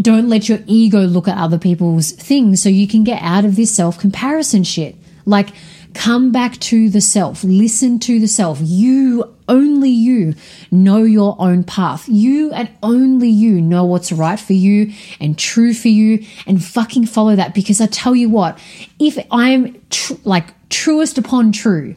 don't 0.00 0.28
let 0.28 0.48
your 0.48 0.58
ego 0.66 1.00
look 1.00 1.28
at 1.28 1.38
other 1.38 1.58
people's 1.58 2.12
things 2.12 2.62
so 2.62 2.68
you 2.68 2.88
can 2.88 3.04
get 3.04 3.22
out 3.22 3.44
of 3.44 3.56
this 3.56 3.74
self 3.74 3.98
comparison 3.98 4.64
shit. 4.64 4.96
Like, 5.24 5.50
come 5.94 6.32
back 6.32 6.58
to 6.58 6.88
the 6.88 7.00
self, 7.00 7.44
listen 7.44 7.98
to 8.00 8.18
the 8.18 8.28
self. 8.28 8.58
You, 8.60 9.34
only 9.48 9.90
you, 9.90 10.34
know 10.70 11.02
your 11.02 11.36
own 11.38 11.64
path. 11.64 12.08
You 12.08 12.52
and 12.52 12.70
only 12.82 13.28
you 13.28 13.60
know 13.60 13.84
what's 13.84 14.12
right 14.12 14.38
for 14.38 14.52
you 14.52 14.92
and 15.20 15.38
true 15.38 15.74
for 15.74 15.88
you, 15.88 16.24
and 16.46 16.62
fucking 16.62 17.06
follow 17.06 17.36
that. 17.36 17.54
Because 17.54 17.80
I 17.80 17.86
tell 17.86 18.14
you 18.14 18.28
what, 18.28 18.58
if 18.98 19.18
I'm 19.30 19.80
tr- 19.90 20.14
like 20.24 20.68
truest 20.68 21.18
upon 21.18 21.52
true, 21.52 21.94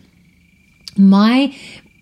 my 0.98 1.56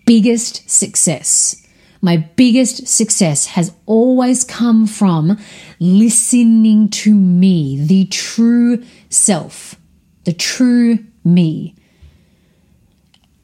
biggest 0.06 0.68
success 0.68 1.60
my 2.04 2.18
biggest 2.18 2.86
success 2.86 3.46
has 3.46 3.72
always 3.86 4.44
come 4.44 4.86
from 4.86 5.38
listening 5.80 6.90
to 6.90 7.14
me, 7.14 7.82
the 7.82 8.04
true 8.04 8.84
self, 9.08 9.76
the 10.24 10.34
true 10.34 10.98
me. 11.24 11.74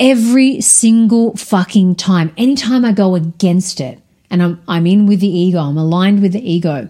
Every 0.01 0.61
single 0.63 1.37
fucking 1.37 1.95
time, 1.97 2.33
anytime 2.37 2.85
I 2.85 2.93
go 2.93 3.15
against 3.15 3.81
it, 3.81 4.01
and 4.31 4.43
I'm, 4.43 4.63
I'm 4.67 4.87
in 4.87 5.07
with 5.07 5.21
the 5.21 5.29
ego, 5.29 5.59
I'm 5.59 5.77
aligned 5.77 6.23
with 6.23 6.33
the 6.33 6.51
ego, 6.51 6.89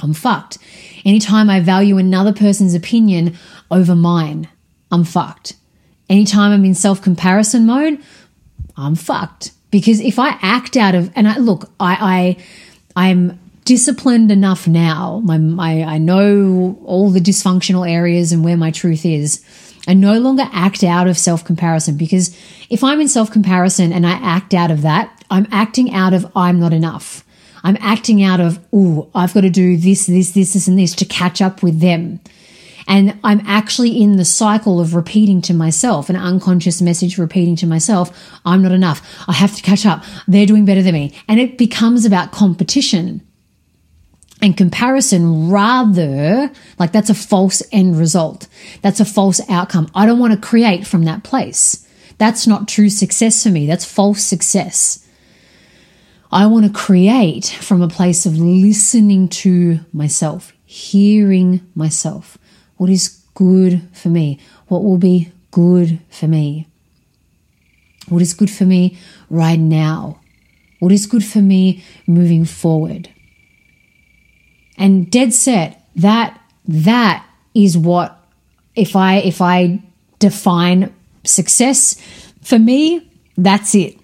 I'm 0.00 0.12
fucked. 0.12 0.58
Anytime 1.04 1.50
I 1.50 1.60
value 1.60 1.96
another 1.96 2.32
person's 2.32 2.74
opinion 2.74 3.36
over 3.70 3.94
mine, 3.94 4.48
I'm 4.92 5.02
fucked. 5.02 5.54
Anytime 6.08 6.52
I'm 6.52 6.64
in 6.64 6.74
self 6.74 7.02
comparison 7.02 7.66
mode, 7.66 8.02
I'm 8.76 8.94
fucked. 8.94 9.52
Because 9.70 10.00
if 10.00 10.18
I 10.18 10.38
act 10.40 10.76
out 10.76 10.94
of, 10.94 11.10
and 11.14 11.28
I 11.28 11.38
look, 11.38 11.70
I, 11.80 12.36
I, 12.96 13.06
I'm 13.08 13.38
disciplined 13.64 14.30
enough 14.30 14.66
now. 14.66 15.20
My, 15.24 15.36
my, 15.36 15.82
I 15.82 15.98
know 15.98 16.78
all 16.84 17.10
the 17.10 17.20
dysfunctional 17.20 17.90
areas 17.90 18.32
and 18.32 18.42
where 18.44 18.56
my 18.56 18.70
truth 18.70 19.04
is. 19.04 19.44
I 19.88 19.94
no 19.94 20.18
longer 20.18 20.44
act 20.52 20.84
out 20.84 21.08
of 21.08 21.18
self 21.18 21.44
comparison 21.44 21.96
because 21.96 22.36
if 22.68 22.84
I'm 22.84 23.00
in 23.00 23.08
self 23.08 23.32
comparison 23.32 23.92
and 23.92 24.06
I 24.06 24.12
act 24.12 24.54
out 24.54 24.70
of 24.70 24.82
that, 24.82 25.24
I'm 25.30 25.48
acting 25.50 25.92
out 25.92 26.12
of 26.12 26.30
I'm 26.36 26.60
not 26.60 26.74
enough. 26.74 27.24
I'm 27.64 27.78
acting 27.80 28.22
out 28.22 28.38
of, 28.38 28.60
oh, 28.72 29.10
I've 29.14 29.34
got 29.34 29.40
to 29.40 29.50
do 29.50 29.76
this, 29.76 30.06
this, 30.06 30.30
this, 30.32 30.52
this, 30.52 30.68
and 30.68 30.78
this 30.78 30.94
to 30.96 31.04
catch 31.04 31.42
up 31.42 31.62
with 31.62 31.80
them. 31.80 32.20
And 32.86 33.18
I'm 33.22 33.42
actually 33.44 34.00
in 34.00 34.16
the 34.16 34.24
cycle 34.24 34.80
of 34.80 34.94
repeating 34.94 35.42
to 35.42 35.54
myself, 35.54 36.08
an 36.08 36.16
unconscious 36.16 36.80
message 36.80 37.18
repeating 37.18 37.56
to 37.56 37.66
myself, 37.66 38.38
I'm 38.46 38.62
not 38.62 38.72
enough. 38.72 39.02
I 39.28 39.32
have 39.34 39.54
to 39.56 39.62
catch 39.62 39.84
up. 39.84 40.04
They're 40.26 40.46
doing 40.46 40.64
better 40.64 40.82
than 40.82 40.94
me. 40.94 41.12
And 41.28 41.40
it 41.40 41.58
becomes 41.58 42.06
about 42.06 42.32
competition 42.32 43.27
and 44.40 44.56
comparison 44.56 45.50
rather 45.50 46.50
like 46.78 46.92
that's 46.92 47.10
a 47.10 47.14
false 47.14 47.62
end 47.72 47.98
result. 47.98 48.46
That's 48.82 49.00
a 49.00 49.04
false 49.04 49.40
outcome. 49.48 49.90
I 49.94 50.06
don't 50.06 50.18
want 50.18 50.32
to 50.32 50.48
create 50.48 50.86
from 50.86 51.04
that 51.04 51.24
place. 51.24 51.86
That's 52.18 52.46
not 52.46 52.68
true 52.68 52.90
success 52.90 53.42
for 53.42 53.50
me. 53.50 53.66
That's 53.66 53.84
false 53.84 54.22
success. 54.22 55.04
I 56.30 56.46
want 56.46 56.66
to 56.66 56.72
create 56.72 57.46
from 57.46 57.80
a 57.80 57.88
place 57.88 58.26
of 58.26 58.36
listening 58.36 59.28
to 59.28 59.80
myself, 59.92 60.52
hearing 60.66 61.66
myself. 61.74 62.36
What 62.76 62.90
is 62.90 63.08
good 63.34 63.82
for 63.92 64.08
me? 64.08 64.38
What 64.66 64.84
will 64.84 64.98
be 64.98 65.32
good 65.50 66.00
for 66.10 66.28
me? 66.28 66.66
What 68.08 68.20
is 68.20 68.34
good 68.34 68.50
for 68.50 68.64
me 68.64 68.98
right 69.30 69.58
now? 69.58 70.20
What 70.80 70.92
is 70.92 71.06
good 71.06 71.24
for 71.24 71.40
me 71.40 71.82
moving 72.06 72.44
forward? 72.44 73.08
And 74.78 75.10
dead 75.10 75.34
set, 75.34 75.84
that 75.96 76.40
that 76.66 77.26
is 77.54 77.76
what 77.76 78.18
if 78.74 78.94
I 78.94 79.16
if 79.16 79.42
I 79.42 79.82
define 80.18 80.94
success 81.24 82.00
for 82.42 82.58
me, 82.58 83.10
that's 83.36 83.74
it. 83.74 83.98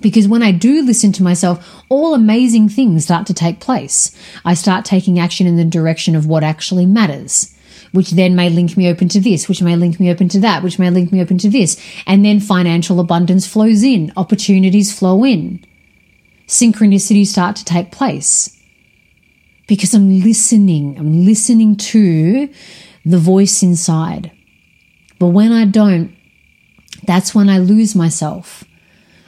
Because 0.00 0.26
when 0.26 0.42
I 0.42 0.50
do 0.50 0.82
listen 0.82 1.12
to 1.12 1.22
myself, 1.22 1.84
all 1.88 2.14
amazing 2.14 2.68
things 2.68 3.04
start 3.04 3.26
to 3.28 3.34
take 3.34 3.60
place. 3.60 4.16
I 4.44 4.54
start 4.54 4.84
taking 4.84 5.20
action 5.20 5.46
in 5.46 5.56
the 5.56 5.64
direction 5.64 6.16
of 6.16 6.26
what 6.26 6.42
actually 6.42 6.86
matters, 6.86 7.54
which 7.92 8.10
then 8.10 8.34
may 8.34 8.50
link 8.50 8.76
me 8.76 8.90
open 8.90 9.08
to 9.10 9.20
this, 9.20 9.48
which 9.48 9.62
may 9.62 9.76
link 9.76 10.00
me 10.00 10.10
open 10.10 10.28
to 10.30 10.40
that, 10.40 10.64
which 10.64 10.78
may 10.78 10.90
link 10.90 11.12
me 11.12 11.20
open 11.20 11.38
to 11.38 11.48
this. 11.48 11.80
And 12.06 12.24
then 12.24 12.40
financial 12.40 12.98
abundance 12.98 13.46
flows 13.46 13.84
in, 13.84 14.12
opportunities 14.16 14.98
flow 14.98 15.24
in, 15.24 15.64
synchronicities 16.48 17.28
start 17.28 17.54
to 17.56 17.64
take 17.64 17.92
place. 17.92 18.58
Because 19.66 19.94
I'm 19.94 20.20
listening, 20.22 20.98
I'm 20.98 21.24
listening 21.24 21.76
to 21.76 22.48
the 23.04 23.18
voice 23.18 23.62
inside. 23.62 24.30
But 25.18 25.28
when 25.28 25.52
I 25.52 25.64
don't, 25.64 26.14
that's 27.04 27.34
when 27.34 27.48
I 27.48 27.58
lose 27.58 27.94
myself. 27.94 28.64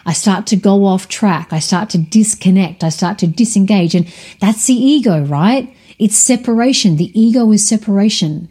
I 0.06 0.12
start 0.12 0.46
to 0.48 0.56
go 0.56 0.84
off 0.84 1.08
track. 1.08 1.52
I 1.52 1.60
start 1.60 1.88
to 1.90 1.98
disconnect. 1.98 2.84
I 2.84 2.90
start 2.90 3.18
to 3.20 3.26
disengage. 3.26 3.94
And 3.94 4.12
that's 4.40 4.66
the 4.66 4.74
ego, 4.74 5.24
right? 5.24 5.74
It's 5.98 6.16
separation. 6.16 6.96
The 6.96 7.18
ego 7.18 7.50
is 7.52 7.66
separation. 7.66 8.48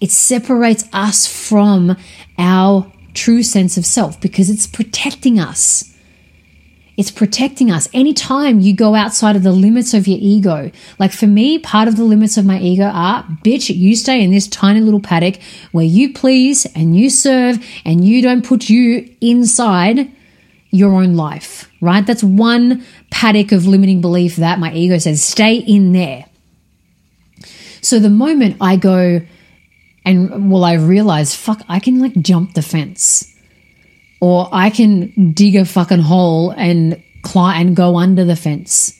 It 0.00 0.10
separates 0.10 0.84
us 0.92 1.26
from 1.26 1.96
our 2.36 2.90
true 3.14 3.42
sense 3.42 3.76
of 3.76 3.86
self 3.86 4.20
because 4.20 4.50
it's 4.50 4.66
protecting 4.66 5.38
us. 5.38 5.91
It's 6.96 7.10
protecting 7.10 7.70
us. 7.70 7.88
Anytime 7.94 8.60
you 8.60 8.74
go 8.74 8.94
outside 8.94 9.34
of 9.34 9.42
the 9.42 9.52
limits 9.52 9.94
of 9.94 10.06
your 10.06 10.18
ego, 10.20 10.70
like 10.98 11.12
for 11.12 11.26
me, 11.26 11.58
part 11.58 11.88
of 11.88 11.96
the 11.96 12.04
limits 12.04 12.36
of 12.36 12.44
my 12.44 12.58
ego 12.60 12.84
are, 12.84 13.24
bitch, 13.44 13.74
you 13.74 13.96
stay 13.96 14.22
in 14.22 14.30
this 14.30 14.46
tiny 14.46 14.80
little 14.80 15.00
paddock 15.00 15.36
where 15.72 15.84
you 15.84 16.12
please 16.12 16.66
and 16.74 16.96
you 16.96 17.08
serve 17.08 17.64
and 17.84 18.04
you 18.04 18.20
don't 18.20 18.44
put 18.44 18.68
you 18.68 19.08
inside 19.20 20.10
your 20.70 20.94
own 20.94 21.14
life, 21.14 21.70
right? 21.80 22.06
That's 22.06 22.22
one 22.22 22.84
paddock 23.10 23.52
of 23.52 23.66
limiting 23.66 24.00
belief 24.00 24.36
that 24.36 24.58
my 24.58 24.72
ego 24.72 24.98
says, 24.98 25.24
stay 25.24 25.56
in 25.56 25.92
there. 25.92 26.26
So 27.80 27.98
the 27.98 28.10
moment 28.10 28.56
I 28.60 28.76
go 28.76 29.22
and 30.04 30.50
well, 30.50 30.64
I 30.64 30.74
realize, 30.74 31.34
fuck, 31.34 31.62
I 31.68 31.78
can 31.78 32.00
like 32.00 32.14
jump 32.16 32.54
the 32.54 32.62
fence 32.62 33.32
or 34.22 34.48
I 34.52 34.70
can 34.70 35.32
dig 35.32 35.56
a 35.56 35.64
fucking 35.64 35.98
hole 35.98 36.52
and 36.52 37.02
climb 37.22 37.66
and 37.66 37.76
go 37.76 37.96
under 37.96 38.24
the 38.24 38.36
fence. 38.36 38.96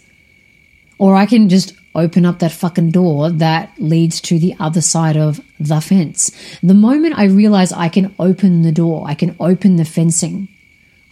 Or 0.98 1.14
I 1.14 1.26
can 1.26 1.48
just 1.48 1.74
open 1.94 2.26
up 2.26 2.40
that 2.40 2.50
fucking 2.50 2.90
door 2.90 3.30
that 3.30 3.72
leads 3.78 4.20
to 4.22 4.40
the 4.40 4.56
other 4.58 4.80
side 4.80 5.16
of 5.16 5.40
the 5.60 5.80
fence. 5.80 6.32
The 6.60 6.74
moment 6.74 7.16
I 7.16 7.26
realize 7.26 7.72
I 7.72 7.88
can 7.88 8.12
open 8.18 8.62
the 8.62 8.72
door, 8.72 9.04
I 9.06 9.14
can 9.14 9.36
open 9.38 9.76
the 9.76 9.84
fencing, 9.84 10.48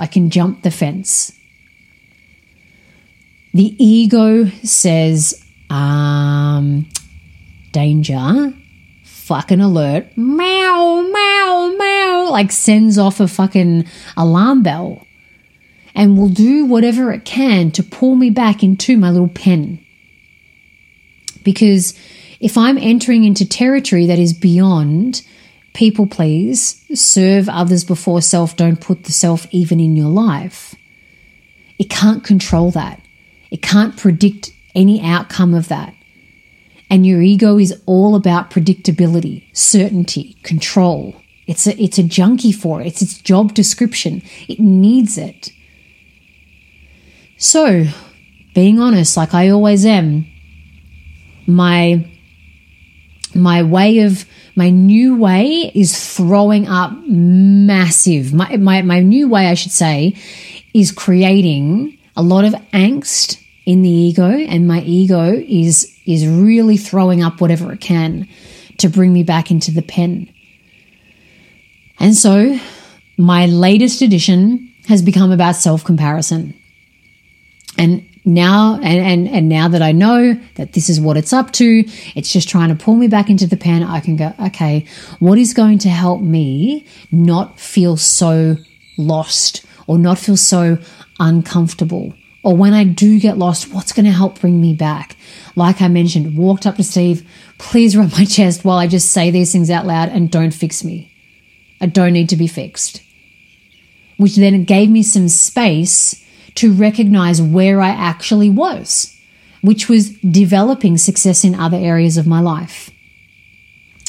I 0.00 0.08
can 0.08 0.28
jump 0.28 0.62
the 0.62 0.72
fence. 0.72 1.30
The 3.54 3.76
ego 3.78 4.46
says, 4.64 5.40
um, 5.70 6.88
danger, 7.70 8.52
fucking 9.04 9.60
alert, 9.60 10.16
meow, 10.16 11.02
meow, 11.02 11.12
meow, 11.12 11.29
like 12.30 12.52
sends 12.52 12.98
off 12.98 13.20
a 13.20 13.28
fucking 13.28 13.84
alarm 14.16 14.62
bell 14.62 15.06
and 15.94 16.16
will 16.16 16.28
do 16.28 16.64
whatever 16.64 17.12
it 17.12 17.24
can 17.24 17.70
to 17.72 17.82
pull 17.82 18.14
me 18.14 18.30
back 18.30 18.62
into 18.62 18.96
my 18.96 19.10
little 19.10 19.28
pen. 19.28 19.84
Because 21.42 21.94
if 22.40 22.56
I'm 22.56 22.78
entering 22.78 23.24
into 23.24 23.46
territory 23.46 24.06
that 24.06 24.18
is 24.18 24.32
beyond 24.32 25.22
people 25.72 26.06
please, 26.06 26.84
serve 26.94 27.48
others 27.48 27.84
before 27.84 28.22
self, 28.22 28.56
don't 28.56 28.80
put 28.80 29.04
the 29.04 29.12
self 29.12 29.46
even 29.50 29.80
in 29.80 29.96
your 29.96 30.08
life. 30.08 30.74
It 31.78 31.90
can't 31.90 32.24
control 32.24 32.70
that. 32.72 33.00
It 33.50 33.62
can't 33.62 33.96
predict 33.96 34.52
any 34.74 35.02
outcome 35.02 35.54
of 35.54 35.68
that. 35.68 35.94
And 36.88 37.06
your 37.06 37.22
ego 37.22 37.58
is 37.58 37.80
all 37.86 38.16
about 38.16 38.50
predictability, 38.50 39.44
certainty, 39.52 40.36
control. 40.42 41.19
It's 41.50 41.66
a, 41.66 41.82
it's 41.82 41.98
a 41.98 42.04
junkie 42.04 42.52
for 42.52 42.80
it. 42.80 42.86
It's 42.86 43.02
its 43.02 43.18
job 43.18 43.54
description. 43.54 44.22
It 44.46 44.60
needs 44.60 45.18
it. 45.18 45.50
So, 47.38 47.86
being 48.54 48.78
honest, 48.78 49.16
like 49.16 49.34
I 49.34 49.48
always 49.48 49.84
am, 49.84 50.26
my 51.48 52.08
my 53.34 53.64
way 53.64 53.98
of 54.00 54.26
my 54.54 54.70
new 54.70 55.16
way 55.16 55.72
is 55.74 56.16
throwing 56.16 56.66
up 56.66 56.92
massive 57.06 58.34
my, 58.34 58.56
my 58.56 58.82
my 58.82 58.98
new 58.98 59.28
way 59.28 59.46
i 59.46 59.54
should 59.54 59.70
say 59.70 60.12
is 60.74 60.90
creating 60.90 61.96
a 62.16 62.22
lot 62.22 62.44
of 62.44 62.52
angst 62.72 63.40
in 63.66 63.82
the 63.82 63.88
ego 63.88 64.28
and 64.28 64.66
my 64.66 64.80
ego 64.80 65.32
is 65.46 65.96
is 66.06 66.26
really 66.26 66.76
throwing 66.76 67.22
up 67.22 67.40
whatever 67.40 67.72
it 67.72 67.80
can 67.80 68.26
to 68.78 68.88
bring 68.88 69.12
me 69.12 69.22
back 69.22 69.52
into 69.52 69.70
the 69.70 69.82
pen 69.82 70.28
and 72.00 72.16
so 72.16 72.58
my 73.16 73.46
latest 73.46 74.02
edition 74.02 74.72
has 74.88 75.02
become 75.02 75.30
about 75.30 75.54
self 75.54 75.84
comparison 75.84 76.54
and 77.78 78.04
now 78.24 78.74
and, 78.76 78.84
and 78.84 79.28
and 79.28 79.48
now 79.48 79.68
that 79.68 79.82
I 79.82 79.92
know 79.92 80.38
that 80.56 80.72
this 80.74 80.88
is 80.88 81.00
what 81.00 81.16
it's 81.16 81.32
up 81.32 81.52
to, 81.52 81.84
it's 82.14 82.32
just 82.32 82.48
trying 82.48 82.68
to 82.68 82.74
pull 82.74 82.94
me 82.94 83.08
back 83.08 83.30
into 83.30 83.46
the 83.46 83.56
pen. 83.56 83.82
I 83.82 84.00
can 84.00 84.16
go, 84.16 84.34
okay, 84.46 84.86
what 85.18 85.38
is 85.38 85.54
going 85.54 85.78
to 85.80 85.88
help 85.88 86.20
me 86.20 86.86
not 87.10 87.58
feel 87.58 87.96
so 87.96 88.56
lost 88.98 89.64
or 89.86 89.98
not 89.98 90.18
feel 90.18 90.36
so 90.36 90.78
uncomfortable? 91.18 92.14
Or 92.42 92.56
when 92.56 92.72
I 92.72 92.84
do 92.84 93.20
get 93.20 93.36
lost, 93.36 93.72
what's 93.72 93.92
going 93.92 94.06
to 94.06 94.12
help 94.12 94.40
bring 94.40 94.60
me 94.60 94.74
back? 94.74 95.16
Like 95.56 95.82
I 95.82 95.88
mentioned, 95.88 96.36
walked 96.38 96.66
up 96.66 96.76
to 96.76 96.84
Steve, 96.84 97.28
please 97.58 97.96
rub 97.96 98.12
my 98.12 98.24
chest 98.36 98.64
while 98.64 98.78
I 98.78 98.86
just 98.86 99.12
say 99.12 99.30
these 99.30 99.52
things 99.52 99.70
out 99.70 99.86
loud 99.86 100.08
and 100.08 100.30
don't 100.30 100.52
fix 100.52 100.82
me. 100.82 101.09
I 101.80 101.86
don't 101.86 102.12
need 102.12 102.28
to 102.30 102.36
be 102.36 102.46
fixed. 102.46 103.02
Which 104.16 104.36
then 104.36 104.64
gave 104.64 104.90
me 104.90 105.02
some 105.02 105.28
space 105.28 106.24
to 106.56 106.72
recognize 106.72 107.40
where 107.40 107.80
I 107.80 107.88
actually 107.88 108.50
was, 108.50 109.18
which 109.62 109.88
was 109.88 110.10
developing 110.18 110.98
success 110.98 111.44
in 111.44 111.54
other 111.54 111.78
areas 111.78 112.16
of 112.16 112.26
my 112.26 112.40
life. 112.40 112.90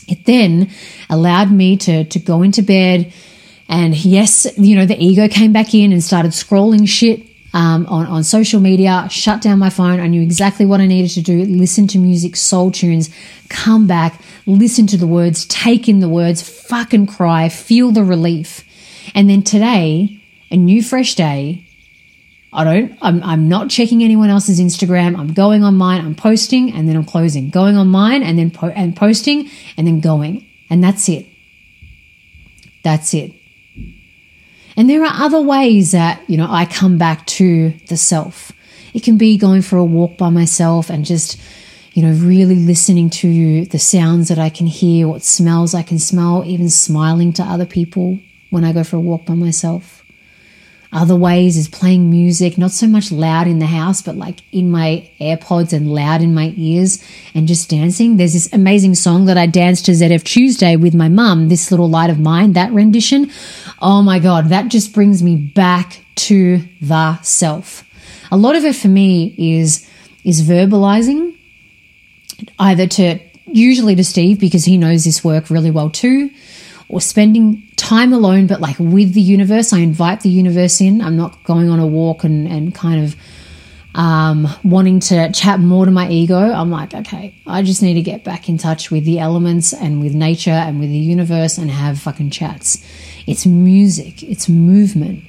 It 0.07 0.25
then 0.25 0.69
allowed 1.09 1.51
me 1.51 1.77
to, 1.77 2.03
to 2.03 2.19
go 2.19 2.41
into 2.41 2.61
bed. 2.61 3.13
And 3.69 3.95
yes, 3.95 4.47
you 4.57 4.75
know, 4.75 4.85
the 4.85 5.01
ego 5.01 5.29
came 5.29 5.53
back 5.53 5.73
in 5.73 5.93
and 5.93 6.03
started 6.03 6.31
scrolling 6.31 6.87
shit 6.87 7.25
um, 7.53 7.85
on, 7.87 8.05
on 8.07 8.23
social 8.23 8.59
media, 8.59 9.07
shut 9.09 9.41
down 9.41 9.59
my 9.59 9.69
phone. 9.69 9.99
I 9.99 10.07
knew 10.07 10.21
exactly 10.21 10.65
what 10.65 10.81
I 10.81 10.87
needed 10.87 11.11
to 11.11 11.21
do 11.21 11.43
listen 11.45 11.87
to 11.87 11.97
music, 11.97 12.35
soul 12.35 12.71
tunes, 12.71 13.09
come 13.49 13.87
back, 13.87 14.21
listen 14.45 14.87
to 14.87 14.97
the 14.97 15.07
words, 15.07 15.45
take 15.45 15.87
in 15.87 15.99
the 15.99 16.09
words, 16.09 16.41
fucking 16.41 17.07
cry, 17.07 17.49
feel 17.49 17.91
the 17.91 18.03
relief. 18.03 18.63
And 19.13 19.29
then 19.29 19.43
today, 19.43 20.21
a 20.49 20.57
new 20.57 20.81
fresh 20.81 21.15
day, 21.15 21.65
I 22.53 22.63
don't, 22.63 22.97
I'm, 23.01 23.23
I'm 23.23 23.47
not 23.47 23.69
checking 23.69 24.03
anyone 24.03 24.29
else's 24.29 24.59
Instagram. 24.59 25.17
I'm 25.17 25.33
going 25.33 25.63
on 25.63 25.75
mine, 25.75 26.05
I'm 26.05 26.15
posting, 26.15 26.73
and 26.73 26.87
then 26.87 26.97
I'm 26.97 27.05
closing. 27.05 27.49
Going 27.49 27.77
on 27.77 27.87
mine, 27.87 28.23
and 28.23 28.37
then 28.37 28.51
po- 28.51 28.69
and 28.69 28.95
posting, 28.95 29.49
and 29.77 29.87
then 29.87 30.01
going. 30.01 30.45
And 30.69 30.83
that's 30.83 31.07
it. 31.07 31.27
That's 32.83 33.13
it. 33.13 33.33
And 34.75 34.89
there 34.89 35.03
are 35.03 35.13
other 35.13 35.41
ways 35.41 35.91
that, 35.91 36.21
you 36.29 36.37
know, 36.37 36.47
I 36.49 36.65
come 36.65 36.97
back 36.97 37.25
to 37.27 37.71
the 37.87 37.97
self. 37.97 38.51
It 38.93 39.03
can 39.03 39.17
be 39.17 39.37
going 39.37 39.61
for 39.61 39.77
a 39.77 39.85
walk 39.85 40.17
by 40.17 40.29
myself 40.29 40.89
and 40.89 41.05
just, 41.05 41.39
you 41.93 42.03
know, 42.03 42.13
really 42.13 42.55
listening 42.55 43.09
to 43.09 43.65
the 43.65 43.79
sounds 43.79 44.29
that 44.29 44.39
I 44.39 44.49
can 44.49 44.67
hear, 44.67 45.07
what 45.07 45.23
smells 45.23 45.73
I 45.73 45.83
can 45.83 45.99
smell, 45.99 46.43
even 46.45 46.69
smiling 46.69 47.33
to 47.33 47.43
other 47.43 47.65
people 47.65 48.19
when 48.49 48.63
I 48.63 48.71
go 48.71 48.83
for 48.83 48.95
a 48.95 49.01
walk 49.01 49.25
by 49.25 49.33
myself. 49.33 50.01
Other 50.93 51.15
ways 51.15 51.55
is 51.55 51.69
playing 51.69 52.09
music, 52.09 52.57
not 52.57 52.71
so 52.71 52.85
much 52.85 53.13
loud 53.13 53.47
in 53.47 53.59
the 53.59 53.65
house, 53.65 54.01
but 54.01 54.17
like 54.17 54.41
in 54.51 54.69
my 54.69 55.09
AirPods 55.21 55.71
and 55.71 55.89
loud 55.89 56.21
in 56.21 56.33
my 56.33 56.53
ears 56.57 57.01
and 57.33 57.47
just 57.47 57.69
dancing. 57.69 58.17
There's 58.17 58.33
this 58.33 58.51
amazing 58.51 58.95
song 58.95 59.25
that 59.25 59.37
I 59.37 59.45
danced 59.45 59.85
to 59.85 59.91
ZF 59.91 60.23
Tuesday 60.23 60.75
with 60.75 60.93
my 60.93 61.07
mum, 61.07 61.47
This 61.47 61.71
Little 61.71 61.89
Light 61.89 62.09
of 62.09 62.19
Mine, 62.19 62.53
that 62.53 62.73
rendition. 62.73 63.31
Oh 63.81 64.01
my 64.01 64.19
God, 64.19 64.49
that 64.49 64.67
just 64.67 64.93
brings 64.93 65.23
me 65.23 65.37
back 65.37 66.03
to 66.15 66.61
the 66.81 67.21
self. 67.21 67.85
A 68.29 68.37
lot 68.37 68.57
of 68.57 68.65
it 68.65 68.75
for 68.75 68.89
me 68.89 69.33
is, 69.37 69.89
is 70.25 70.41
verbalizing 70.41 71.37
either 72.59 72.87
to, 72.87 73.19
usually 73.45 73.95
to 73.95 74.03
Steve 74.03 74.39
because 74.39 74.65
he 74.65 74.77
knows 74.77 75.03
this 75.03 75.23
work 75.23 75.49
really 75.49 75.71
well 75.71 75.89
too, 75.89 76.29
or 76.89 77.01
spending 77.01 77.63
time 77.77 78.13
alone, 78.13 78.47
but 78.47 78.61
like 78.61 78.77
with 78.79 79.13
the 79.13 79.21
universe. 79.21 79.73
I 79.73 79.79
invite 79.79 80.21
the 80.21 80.29
universe 80.29 80.81
in. 80.81 81.01
I'm 81.01 81.17
not 81.17 81.43
going 81.43 81.69
on 81.69 81.79
a 81.79 81.87
walk 81.87 82.23
and, 82.23 82.47
and 82.47 82.75
kind 82.75 83.03
of 83.03 83.15
um, 83.95 84.47
wanting 84.63 84.99
to 85.01 85.31
chat 85.31 85.59
more 85.59 85.85
to 85.85 85.91
my 85.91 86.09
ego. 86.09 86.37
I'm 86.37 86.69
like, 86.69 86.93
okay, 86.93 87.35
I 87.45 87.61
just 87.61 87.81
need 87.81 87.95
to 87.95 88.01
get 88.01 88.23
back 88.23 88.47
in 88.47 88.57
touch 88.57 88.91
with 88.91 89.03
the 89.05 89.19
elements 89.19 89.73
and 89.73 90.01
with 90.01 90.13
nature 90.13 90.51
and 90.51 90.79
with 90.79 90.89
the 90.89 90.97
universe 90.97 91.57
and 91.57 91.69
have 91.69 91.99
fucking 91.99 92.29
chats. 92.29 92.85
It's 93.27 93.45
music, 93.45 94.23
it's 94.23 94.47
movement. 94.47 95.23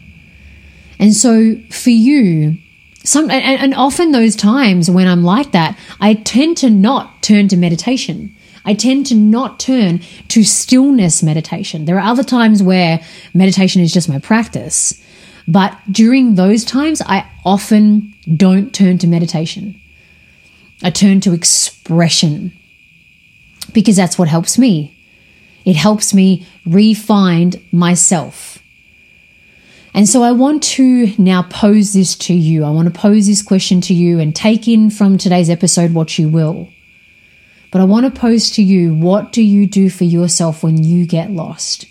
And 0.98 1.14
so 1.14 1.57
for 1.70 1.90
you, 1.90 2.59
some 3.05 3.31
and, 3.31 3.75
often 3.75 4.12
those 4.12 4.37
times 4.37 4.91
when 4.91 5.09
I'm 5.09 5.25
like 5.25 5.53
that, 5.53 5.79
I 6.01 6.15
tend 6.15 6.57
to 6.59 6.71
not 6.71 7.23
turn 7.23 7.49
to 7.49 7.57
meditation. 7.57 8.35
I 8.65 8.75
tend 8.75 9.07
to 9.07 9.17
not 9.17 9.59
turn 9.59 10.01
to 10.29 10.45
stillness 10.45 11.23
meditation. 11.23 11.85
There 11.85 11.97
are 11.97 12.11
other 12.11 12.23
times 12.23 12.62
where 12.62 13.01
meditation 13.35 13.83
is 13.83 13.93
just 13.93 14.09
my 14.09 14.21
practice, 14.21 15.03
but 15.49 15.77
during 15.91 16.37
those 16.37 16.65
times, 16.65 17.03
I 17.05 17.29
often 17.45 18.15
don't 18.37 18.73
turn 18.73 18.99
to 18.99 19.09
meditation. 19.09 19.81
I 20.83 20.91
turn 20.91 21.21
to 21.23 21.33
expression 21.33 22.53
because 23.73 23.97
that's 23.97 24.19
what 24.19 24.29
helps 24.29 24.59
me. 24.59 24.97
It 25.65 25.77
helps 25.77 26.12
me 26.15 26.47
re-find 26.67 27.61
myself. 27.73 28.52
And 29.94 30.09
so 30.09 30.22
I 30.22 30.33
want 30.33 30.62
to 30.64 31.12
now 31.18 31.42
pose 31.42 31.92
this 31.92 32.14
to 32.16 32.35
you. 32.35 32.64
I 32.64 32.70
want 32.70 32.92
to 32.92 32.98
pose 32.98 33.26
this 33.26 33.42
question 33.42 33.81
to 33.83 33.94
you 33.94 34.20
and 34.20 34.35
take 34.35 34.66
in 34.66 34.88
from 34.88 35.18
today's 35.18 35.50
episode 35.50 35.92
what 35.92 36.18
you 36.18 36.28
will. 36.28 36.70
But 37.70 37.83
I 37.83 37.85
want 37.85 38.07
to 38.07 38.20
pose 38.20 38.50
to 38.52 38.62
you 38.62 38.94
what 38.94 39.33
do 39.33 39.42
you 39.42 39.66
do 39.66 39.90
for 39.90 40.05
yourself 40.05 40.62
when 40.62 40.83
you 40.83 41.07
get 41.07 41.31
lost? 41.31 41.87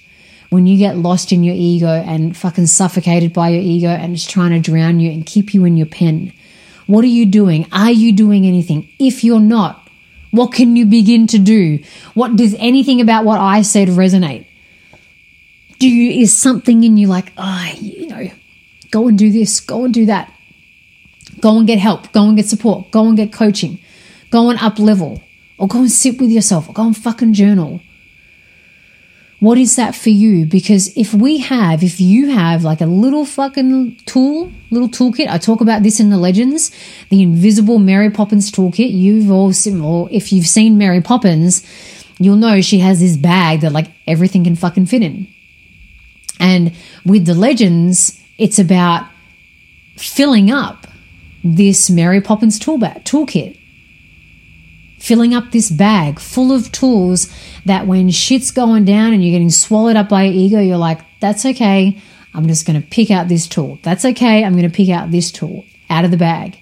When 0.50 0.66
you 0.66 0.78
get 0.78 0.98
lost 0.98 1.32
in 1.32 1.44
your 1.44 1.56
ego 1.56 1.88
and 1.88 2.36
fucking 2.36 2.68
suffocated 2.68 3.34
by 3.34 3.50
your 3.50 3.62
ego 3.62 3.88
and 3.88 4.14
it's 4.14 4.26
trying 4.26 4.52
to 4.52 4.60
drown 4.60 5.00
you 5.00 5.12
and 5.12 5.26
keep 5.26 5.54
you 5.54 5.64
in 5.66 5.78
your 5.78 5.88
pen. 5.88 6.34
What 6.88 7.06
are 7.06 7.08
you 7.08 7.26
doing? 7.26 7.68
Are 7.72 7.92
you 7.92 8.12
doing 8.12 8.46
anything? 8.46 8.90
If 9.00 9.24
you're 9.24 9.40
not, 9.40 9.88
what 10.32 10.54
can 10.54 10.76
you 10.76 10.86
begin 10.86 11.28
to 11.28 11.38
do? 11.38 11.80
What 12.16 12.36
does 12.36 12.56
anything 12.58 13.00
about 13.00 13.26
what 13.26 13.40
I 13.40 13.62
said 13.62 13.90
resonate? 13.90 14.46
Do 15.82 15.90
you, 15.90 16.22
is 16.22 16.32
something 16.32 16.84
in 16.84 16.96
you 16.96 17.08
like, 17.08 17.34
ah, 17.38 17.72
oh, 17.74 17.80
you 17.82 18.08
know, 18.08 18.30
go 18.92 19.08
and 19.08 19.18
do 19.18 19.32
this, 19.32 19.60
go 19.60 19.84
and 19.84 19.92
do 19.92 20.06
that. 20.06 20.32
Go 21.40 21.58
and 21.58 21.66
get 21.66 21.80
help, 21.80 22.12
go 22.12 22.28
and 22.28 22.38
get 22.38 22.46
support, 22.46 22.92
go 22.92 23.08
and 23.08 23.18
get 23.18 23.34
coaching, 23.34 23.80
go 24.30 24.52
and 24.52 24.60
up 24.60 24.78
level 24.78 25.24
or 25.58 25.68
go 25.68 25.80
and 25.80 25.92
sit 25.92 26.22
with 26.22 26.30
yourself 26.30 26.70
or 26.70 26.74
go 26.74 26.86
and 26.86 26.96
fucking 26.96 27.34
journal. 27.34 27.82
What 29.40 29.58
is 29.58 29.76
that 29.76 29.96
for 29.96 30.12
you? 30.12 30.46
Because 30.46 30.96
if 30.96 31.16
we 31.16 31.40
have, 31.40 31.82
if 31.84 32.00
you 32.00 32.30
have 32.30 32.64
like 32.64 32.80
a 32.80 32.86
little 32.86 33.26
fucking 33.26 33.96
tool, 34.06 34.52
little 34.70 34.88
toolkit, 34.88 35.28
I 35.30 35.40
talk 35.40 35.62
about 35.62 35.82
this 35.82 36.00
in 36.00 36.12
the 36.12 36.18
legends, 36.18 36.70
the 37.10 37.24
invisible 37.24 37.80
Mary 37.80 38.12
Poppins 38.12 38.52
toolkit. 38.52 38.92
You've 38.92 39.32
all 39.32 39.52
seen, 39.52 39.82
or 39.82 40.08
if 40.12 40.32
you've 40.32 40.46
seen 40.46 40.78
Mary 40.78 41.02
Poppins, 41.02 41.66
you'll 42.20 42.36
know 42.36 42.62
she 42.62 42.78
has 42.82 43.00
this 43.00 43.18
bag 43.18 43.62
that 43.62 43.72
like 43.72 43.88
everything 44.06 44.44
can 44.44 44.56
fucking 44.56 44.86
fit 44.86 45.02
in. 45.02 45.28
And 46.42 46.74
with 47.06 47.26
the 47.26 47.34
legends, 47.34 48.22
it's 48.38 48.60
about 48.60 49.08
filling 49.96 50.52
up 50.52 50.88
this 51.44 51.90
Mary 51.90 52.20
Poppins 52.20 52.60
tool 52.60 52.78
bag, 52.78 53.06
toolkit 53.06 53.58
filling 55.02 55.34
up 55.34 55.52
this 55.52 55.72
bag 55.72 56.20
full 56.20 56.52
of 56.52 56.72
tools 56.72 57.28
that 57.66 57.88
when 57.88 58.10
shit's 58.12 58.52
going 58.52 58.86
down 58.86 59.14
and 59.14 59.24
you're 59.24 59.34
getting 59.34 59.50
swallowed 59.50 59.96
up 59.96 60.08
by 60.08 60.24
your 60.24 60.34
ego, 60.34 60.60
you're 60.60 60.78
like, 60.78 61.00
that's 61.20 61.44
okay. 61.44 62.00
I'm 62.34 62.48
just 62.48 62.68
going 62.68 62.80
to 62.80 62.88
pick 62.88 63.10
out 63.10 63.28
this 63.28 63.48
tool. 63.48 63.80
That's 63.82 64.06
okay. 64.06 64.44
I'm 64.44 64.54
going 64.54 64.70
to 64.70 64.76
pick 64.76 64.90
out 64.90 65.12
this 65.12 65.32
tool 65.32 65.66
out 65.90 66.06
of 66.06 66.12
the 66.12 66.18
bag. 66.18 66.58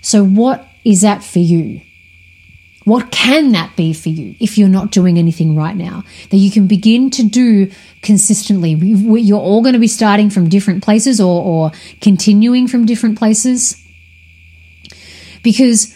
So, 0.00 0.24
what 0.24 0.66
is 0.84 1.00
that 1.02 1.24
for 1.24 1.40
you? 1.40 1.80
What 2.88 3.10
can 3.10 3.52
that 3.52 3.76
be 3.76 3.92
for 3.92 4.08
you 4.08 4.34
if 4.40 4.56
you're 4.56 4.68
not 4.68 4.90
doing 4.90 5.18
anything 5.18 5.54
right 5.54 5.76
now 5.76 6.04
that 6.30 6.38
you 6.38 6.50
can 6.50 6.66
begin 6.66 7.10
to 7.10 7.22
do 7.22 7.70
consistently? 8.00 8.72
You're 8.72 9.38
all 9.38 9.62
going 9.62 9.74
to 9.74 9.78
be 9.78 9.88
starting 9.88 10.30
from 10.30 10.48
different 10.48 10.82
places 10.82 11.20
or, 11.20 11.42
or 11.42 11.72
continuing 12.00 12.66
from 12.66 12.86
different 12.86 13.18
places. 13.18 13.84
Because 15.42 15.94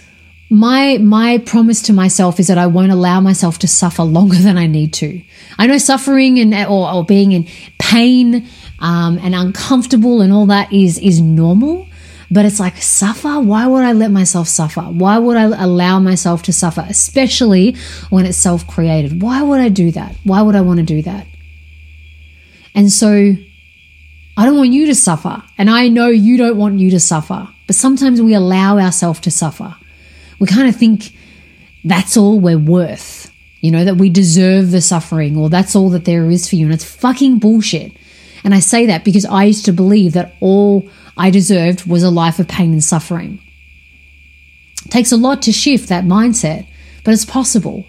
my 0.50 0.98
my 0.98 1.38
promise 1.38 1.80
to 1.82 1.94
myself 1.94 2.38
is 2.38 2.48
that 2.48 2.58
I 2.58 2.66
won't 2.66 2.92
allow 2.92 3.22
myself 3.22 3.58
to 3.60 3.68
suffer 3.68 4.02
longer 4.02 4.36
than 4.36 4.58
I 4.58 4.66
need 4.66 4.92
to. 4.94 5.22
I 5.58 5.66
know 5.66 5.78
suffering 5.78 6.38
and 6.38 6.54
or, 6.68 6.92
or 6.92 7.06
being 7.06 7.32
in 7.32 7.48
pain 7.78 8.46
um, 8.78 9.18
and 9.22 9.34
uncomfortable 9.34 10.20
and 10.20 10.30
all 10.30 10.44
that 10.46 10.70
is 10.70 10.98
is 10.98 11.22
normal, 11.22 11.88
But 12.32 12.46
it's 12.46 12.58
like, 12.58 12.78
suffer? 12.78 13.40
Why 13.40 13.66
would 13.66 13.84
I 13.84 13.92
let 13.92 14.10
myself 14.10 14.48
suffer? 14.48 14.80
Why 14.80 15.18
would 15.18 15.36
I 15.36 15.42
allow 15.42 16.00
myself 16.00 16.42
to 16.44 16.52
suffer, 16.52 16.82
especially 16.88 17.76
when 18.08 18.24
it's 18.24 18.38
self 18.38 18.66
created? 18.66 19.20
Why 19.20 19.42
would 19.42 19.60
I 19.60 19.68
do 19.68 19.90
that? 19.90 20.16
Why 20.24 20.40
would 20.40 20.56
I 20.56 20.62
want 20.62 20.78
to 20.78 20.82
do 20.82 21.02
that? 21.02 21.26
And 22.74 22.90
so 22.90 23.34
I 24.36 24.46
don't 24.46 24.56
want 24.56 24.72
you 24.72 24.86
to 24.86 24.94
suffer. 24.94 25.42
And 25.58 25.68
I 25.68 25.88
know 25.88 26.06
you 26.06 26.38
don't 26.38 26.56
want 26.56 26.78
you 26.78 26.90
to 26.92 27.00
suffer. 27.00 27.48
But 27.66 27.76
sometimes 27.76 28.22
we 28.22 28.32
allow 28.32 28.78
ourselves 28.78 29.20
to 29.20 29.30
suffer. 29.30 29.76
We 30.38 30.46
kind 30.46 30.68
of 30.68 30.74
think 30.74 31.12
that's 31.84 32.16
all 32.16 32.40
we're 32.40 32.56
worth, 32.58 33.30
you 33.60 33.70
know, 33.70 33.84
that 33.84 33.96
we 33.96 34.08
deserve 34.08 34.70
the 34.70 34.80
suffering 34.80 35.36
or 35.36 35.50
that's 35.50 35.76
all 35.76 35.90
that 35.90 36.06
there 36.06 36.30
is 36.30 36.48
for 36.48 36.56
you. 36.56 36.64
And 36.64 36.74
it's 36.74 36.84
fucking 36.84 37.40
bullshit. 37.40 37.92
And 38.44 38.54
I 38.54 38.60
say 38.60 38.86
that 38.86 39.04
because 39.04 39.24
I 39.24 39.44
used 39.44 39.64
to 39.66 39.72
believe 39.72 40.12
that 40.14 40.34
all 40.40 40.88
I 41.16 41.30
deserved 41.30 41.86
was 41.86 42.02
a 42.02 42.10
life 42.10 42.38
of 42.38 42.48
pain 42.48 42.72
and 42.72 42.82
suffering. 42.82 43.38
It 44.84 44.90
takes 44.90 45.12
a 45.12 45.16
lot 45.16 45.42
to 45.42 45.52
shift 45.52 45.88
that 45.88 46.04
mindset, 46.04 46.66
but 47.04 47.14
it's 47.14 47.24
possible. 47.24 47.86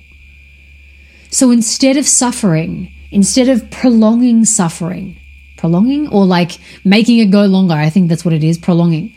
So 1.29 1.49
instead 1.49 1.97
of 1.97 2.05
suffering, 2.05 2.91
instead 3.11 3.49
of 3.49 3.71
prolonging 3.71 4.45
suffering, 4.45 5.17
prolonging 5.57 6.07
or 6.09 6.25
like 6.25 6.59
making 6.83 7.19
it 7.19 7.31
go 7.31 7.45
longer, 7.45 7.73
I 7.73 7.89
think 7.89 8.09
that's 8.09 8.25
what 8.25 8.33
it 8.33 8.43
is, 8.43 8.57
prolonging. 8.57 9.15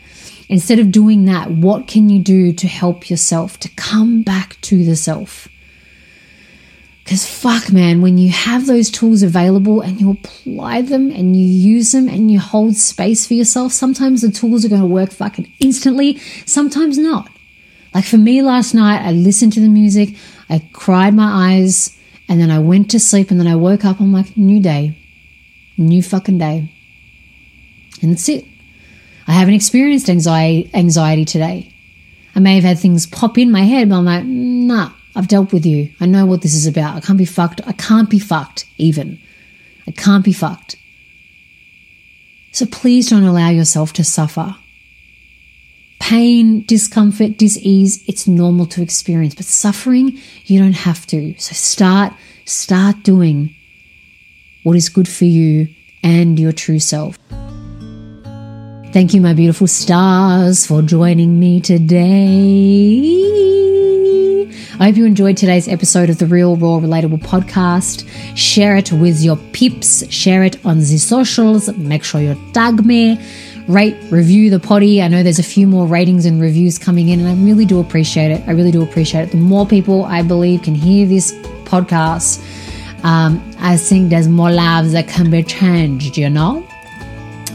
Instead 0.49 0.79
of 0.79 0.91
doing 0.91 1.25
that, 1.25 1.51
what 1.51 1.87
can 1.87 2.09
you 2.09 2.19
do 2.19 2.53
to 2.53 2.67
help 2.67 3.09
yourself 3.09 3.59
to 3.59 3.69
come 3.75 4.23
back 4.23 4.59
to 4.61 4.85
the 4.85 4.95
self? 4.95 5.47
Because 7.07 7.25
fuck, 7.25 7.71
man, 7.71 8.01
when 8.01 8.17
you 8.17 8.29
have 8.31 8.65
those 8.65 8.91
tools 8.91 9.23
available 9.23 9.79
and 9.79 10.01
you 10.01 10.11
apply 10.11 10.81
them 10.81 11.09
and 11.09 11.37
you 11.37 11.45
use 11.45 11.93
them 11.93 12.09
and 12.09 12.29
you 12.29 12.37
hold 12.37 12.75
space 12.75 13.25
for 13.25 13.33
yourself, 13.33 13.71
sometimes 13.71 14.21
the 14.21 14.29
tools 14.29 14.65
are 14.65 14.67
going 14.67 14.81
to 14.81 14.87
work 14.87 15.11
fucking 15.11 15.49
instantly, 15.61 16.17
sometimes 16.45 16.97
not. 16.97 17.29
Like 17.93 18.03
for 18.03 18.17
me 18.17 18.41
last 18.41 18.73
night, 18.73 19.07
I 19.07 19.13
listened 19.13 19.53
to 19.53 19.61
the 19.61 19.69
music, 19.69 20.17
I 20.49 20.67
cried 20.73 21.13
my 21.13 21.55
eyes, 21.55 21.97
and 22.27 22.41
then 22.41 22.51
I 22.51 22.59
went 22.59 22.91
to 22.91 22.99
sleep, 22.99 23.31
and 23.31 23.39
then 23.39 23.47
I 23.47 23.55
woke 23.55 23.85
up. 23.85 24.01
I'm 24.01 24.11
like, 24.11 24.35
new 24.35 24.61
day, 24.61 24.93
new 25.77 26.03
fucking 26.03 26.39
day. 26.39 26.69
And 28.01 28.11
that's 28.11 28.27
it. 28.27 28.43
I 29.27 29.31
haven't 29.31 29.53
experienced 29.53 30.09
anxiety, 30.09 30.69
anxiety 30.73 31.23
today. 31.23 31.73
I 32.35 32.41
may 32.41 32.55
have 32.55 32.65
had 32.65 32.79
things 32.79 33.07
pop 33.07 33.37
in 33.37 33.49
my 33.49 33.61
head, 33.61 33.87
but 33.87 33.95
I'm 33.95 34.03
like, 34.03 34.25
nah, 34.25 34.91
I've 35.17 35.27
dealt 35.27 35.51
with 35.51 35.65
you. 35.65 35.91
I 35.99 36.05
know 36.05 36.27
what 36.27 36.43
this 36.43 36.53
is 36.53 36.67
about. 36.67 36.95
I 36.95 36.99
can't 36.99 37.17
be 37.17 37.25
fucked. 37.25 37.59
I 37.65 37.71
can't 37.71 38.07
be 38.07 38.19
fucked, 38.19 38.65
even. 38.77 39.19
I 39.87 39.91
can't 39.91 40.23
be 40.23 40.31
fucked. 40.31 40.75
So 42.51 42.67
please 42.67 43.09
don't 43.09 43.23
allow 43.23 43.49
yourself 43.49 43.93
to 43.93 44.03
suffer. 44.03 44.55
Pain, 45.99 46.63
discomfort, 46.67 47.39
disease, 47.39 48.03
it's 48.07 48.27
normal 48.27 48.67
to 48.67 48.83
experience, 48.83 49.33
but 49.33 49.45
suffering, 49.45 50.19
you 50.45 50.59
don't 50.59 50.73
have 50.73 51.07
to. 51.07 51.33
So 51.39 51.53
start, 51.53 52.13
start 52.45 53.01
doing 53.01 53.55
what 54.61 54.75
is 54.75 54.87
good 54.87 55.07
for 55.07 55.25
you 55.25 55.67
and 56.03 56.39
your 56.39 56.51
true 56.51 56.79
self. 56.79 57.17
Thank 58.93 59.15
you, 59.15 59.21
my 59.21 59.33
beautiful 59.33 59.65
stars, 59.65 60.67
for 60.67 60.83
joining 60.83 61.39
me 61.39 61.59
today. 61.59 63.66
I 64.79 64.85
hope 64.85 64.97
you 64.97 65.05
enjoyed 65.05 65.37
today's 65.37 65.67
episode 65.67 66.09
of 66.09 66.19
the 66.19 66.27
Real 66.27 66.55
Raw 66.55 66.79
Relatable 66.79 67.19
podcast. 67.19 68.07
Share 68.35 68.75
it 68.75 68.91
with 68.91 69.21
your 69.21 69.37
peeps, 69.53 70.09
share 70.11 70.43
it 70.43 70.63
on 70.65 70.79
the 70.79 70.97
socials, 70.97 71.75
make 71.77 72.03
sure 72.03 72.21
you 72.21 72.37
tag 72.53 72.85
me, 72.85 73.19
rate, 73.67 73.95
review 74.11 74.49
the 74.49 74.59
potty. 74.59 75.01
I 75.01 75.07
know 75.07 75.23
there's 75.23 75.39
a 75.39 75.43
few 75.43 75.65
more 75.65 75.87
ratings 75.87 76.25
and 76.25 76.39
reviews 76.39 76.77
coming 76.77 77.09
in, 77.09 77.19
and 77.19 77.29
I 77.29 77.33
really 77.43 77.65
do 77.65 77.79
appreciate 77.79 78.31
it. 78.31 78.47
I 78.47 78.51
really 78.51 78.71
do 78.71 78.83
appreciate 78.83 79.23
it. 79.23 79.31
The 79.31 79.37
more 79.37 79.65
people 79.65 80.05
I 80.05 80.21
believe 80.21 80.61
can 80.61 80.75
hear 80.75 81.07
this 81.07 81.33
podcast, 81.65 82.43
um, 83.03 83.41
I 83.59 83.77
think 83.77 84.09
there's 84.09 84.27
more 84.27 84.51
lives 84.51 84.91
that 84.91 85.07
can 85.07 85.31
be 85.31 85.43
changed, 85.43 86.17
you 86.17 86.29
know? 86.29 86.66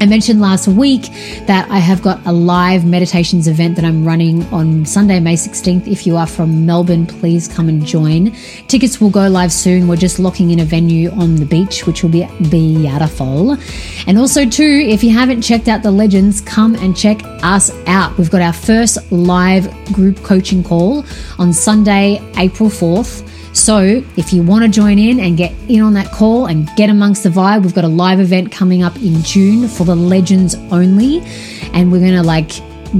I 0.02 0.06
mentioned 0.06 0.40
last 0.40 0.66
week 0.66 1.02
that 1.46 1.70
I 1.70 1.78
have 1.78 2.02
got 2.02 2.26
a 2.26 2.32
live 2.32 2.84
meditations 2.84 3.46
event 3.46 3.76
that 3.76 3.84
I'm 3.84 4.04
running 4.04 4.42
on 4.46 4.84
Sunday, 4.84 5.20
May 5.20 5.36
16th. 5.36 5.86
If 5.86 6.08
you 6.08 6.16
are 6.16 6.26
from 6.26 6.66
Melbourne, 6.66 7.06
please 7.06 7.46
come 7.46 7.68
and 7.68 7.86
join. 7.86 8.32
Tickets 8.66 9.00
will 9.00 9.10
go 9.10 9.28
live 9.28 9.52
soon. 9.52 9.86
We're 9.86 9.94
just 9.94 10.18
locking 10.18 10.50
in 10.50 10.58
a 10.58 10.64
venue 10.64 11.12
on 11.12 11.36
the 11.36 11.46
beach, 11.46 11.86
which 11.86 12.02
will 12.02 12.10
be 12.10 12.26
beautiful. 12.50 13.56
And 14.08 14.18
also, 14.18 14.44
too, 14.44 14.84
if 14.88 15.04
you 15.04 15.10
haven't 15.10 15.40
checked 15.40 15.68
out 15.68 15.84
the 15.84 15.92
legends, 15.92 16.40
come 16.40 16.74
and 16.74 16.96
check 16.96 17.20
us 17.44 17.70
out. 17.86 18.18
We've 18.18 18.28
got 18.28 18.42
our 18.42 18.52
first 18.52 19.12
live 19.12 19.72
group 19.92 20.20
coaching 20.24 20.64
call 20.64 21.04
on 21.38 21.52
Sunday, 21.52 22.20
April 22.38 22.68
4th. 22.68 23.28
So, 23.54 24.02
if 24.16 24.32
you 24.32 24.42
want 24.42 24.64
to 24.64 24.70
join 24.70 24.98
in 24.98 25.20
and 25.20 25.36
get 25.36 25.52
in 25.68 25.82
on 25.82 25.92
that 25.92 26.10
call 26.10 26.46
and 26.46 26.68
get 26.74 26.88
amongst 26.88 27.22
the 27.22 27.28
vibe, 27.28 27.62
we've 27.62 27.74
got 27.74 27.84
a 27.84 27.88
live 27.88 28.18
event 28.18 28.50
coming 28.50 28.82
up 28.82 28.96
in 28.96 29.22
June 29.22 29.68
for 29.68 29.84
the 29.94 30.00
legends 30.00 30.54
only. 30.70 31.20
And 31.72 31.90
we're 31.92 32.00
going 32.00 32.14
to 32.14 32.22
like 32.22 32.50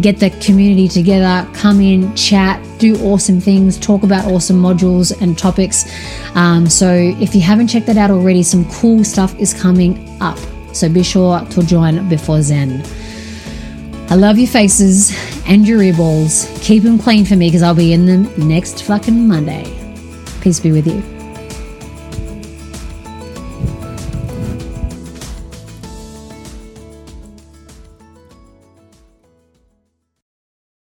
get 0.00 0.18
the 0.18 0.30
community 0.30 0.88
together, 0.88 1.48
come 1.54 1.80
in, 1.80 2.14
chat, 2.16 2.62
do 2.78 2.96
awesome 3.04 3.40
things, 3.40 3.78
talk 3.78 4.02
about 4.02 4.24
awesome 4.24 4.56
modules 4.56 5.18
and 5.20 5.38
topics. 5.38 5.84
Um, 6.34 6.68
so, 6.68 6.92
if 6.92 7.34
you 7.34 7.40
haven't 7.40 7.68
checked 7.68 7.86
that 7.86 7.96
out 7.96 8.10
already, 8.10 8.42
some 8.42 8.64
cool 8.70 9.04
stuff 9.04 9.38
is 9.38 9.52
coming 9.52 10.08
up. 10.20 10.38
So, 10.72 10.88
be 10.88 11.02
sure 11.02 11.40
to 11.40 11.62
join 11.62 12.08
before 12.08 12.42
Zen. 12.42 12.82
I 14.08 14.14
love 14.14 14.38
your 14.38 14.48
faces 14.48 15.16
and 15.46 15.66
your 15.66 15.80
earballs. 15.80 16.62
Keep 16.62 16.82
them 16.82 16.98
clean 16.98 17.24
for 17.24 17.36
me 17.36 17.48
because 17.48 17.62
I'll 17.62 17.74
be 17.74 17.92
in 17.92 18.06
them 18.06 18.30
next 18.48 18.82
fucking 18.82 19.26
Monday. 19.26 19.64
Peace 20.40 20.60
be 20.60 20.72
with 20.72 20.86
you. 20.86 21.11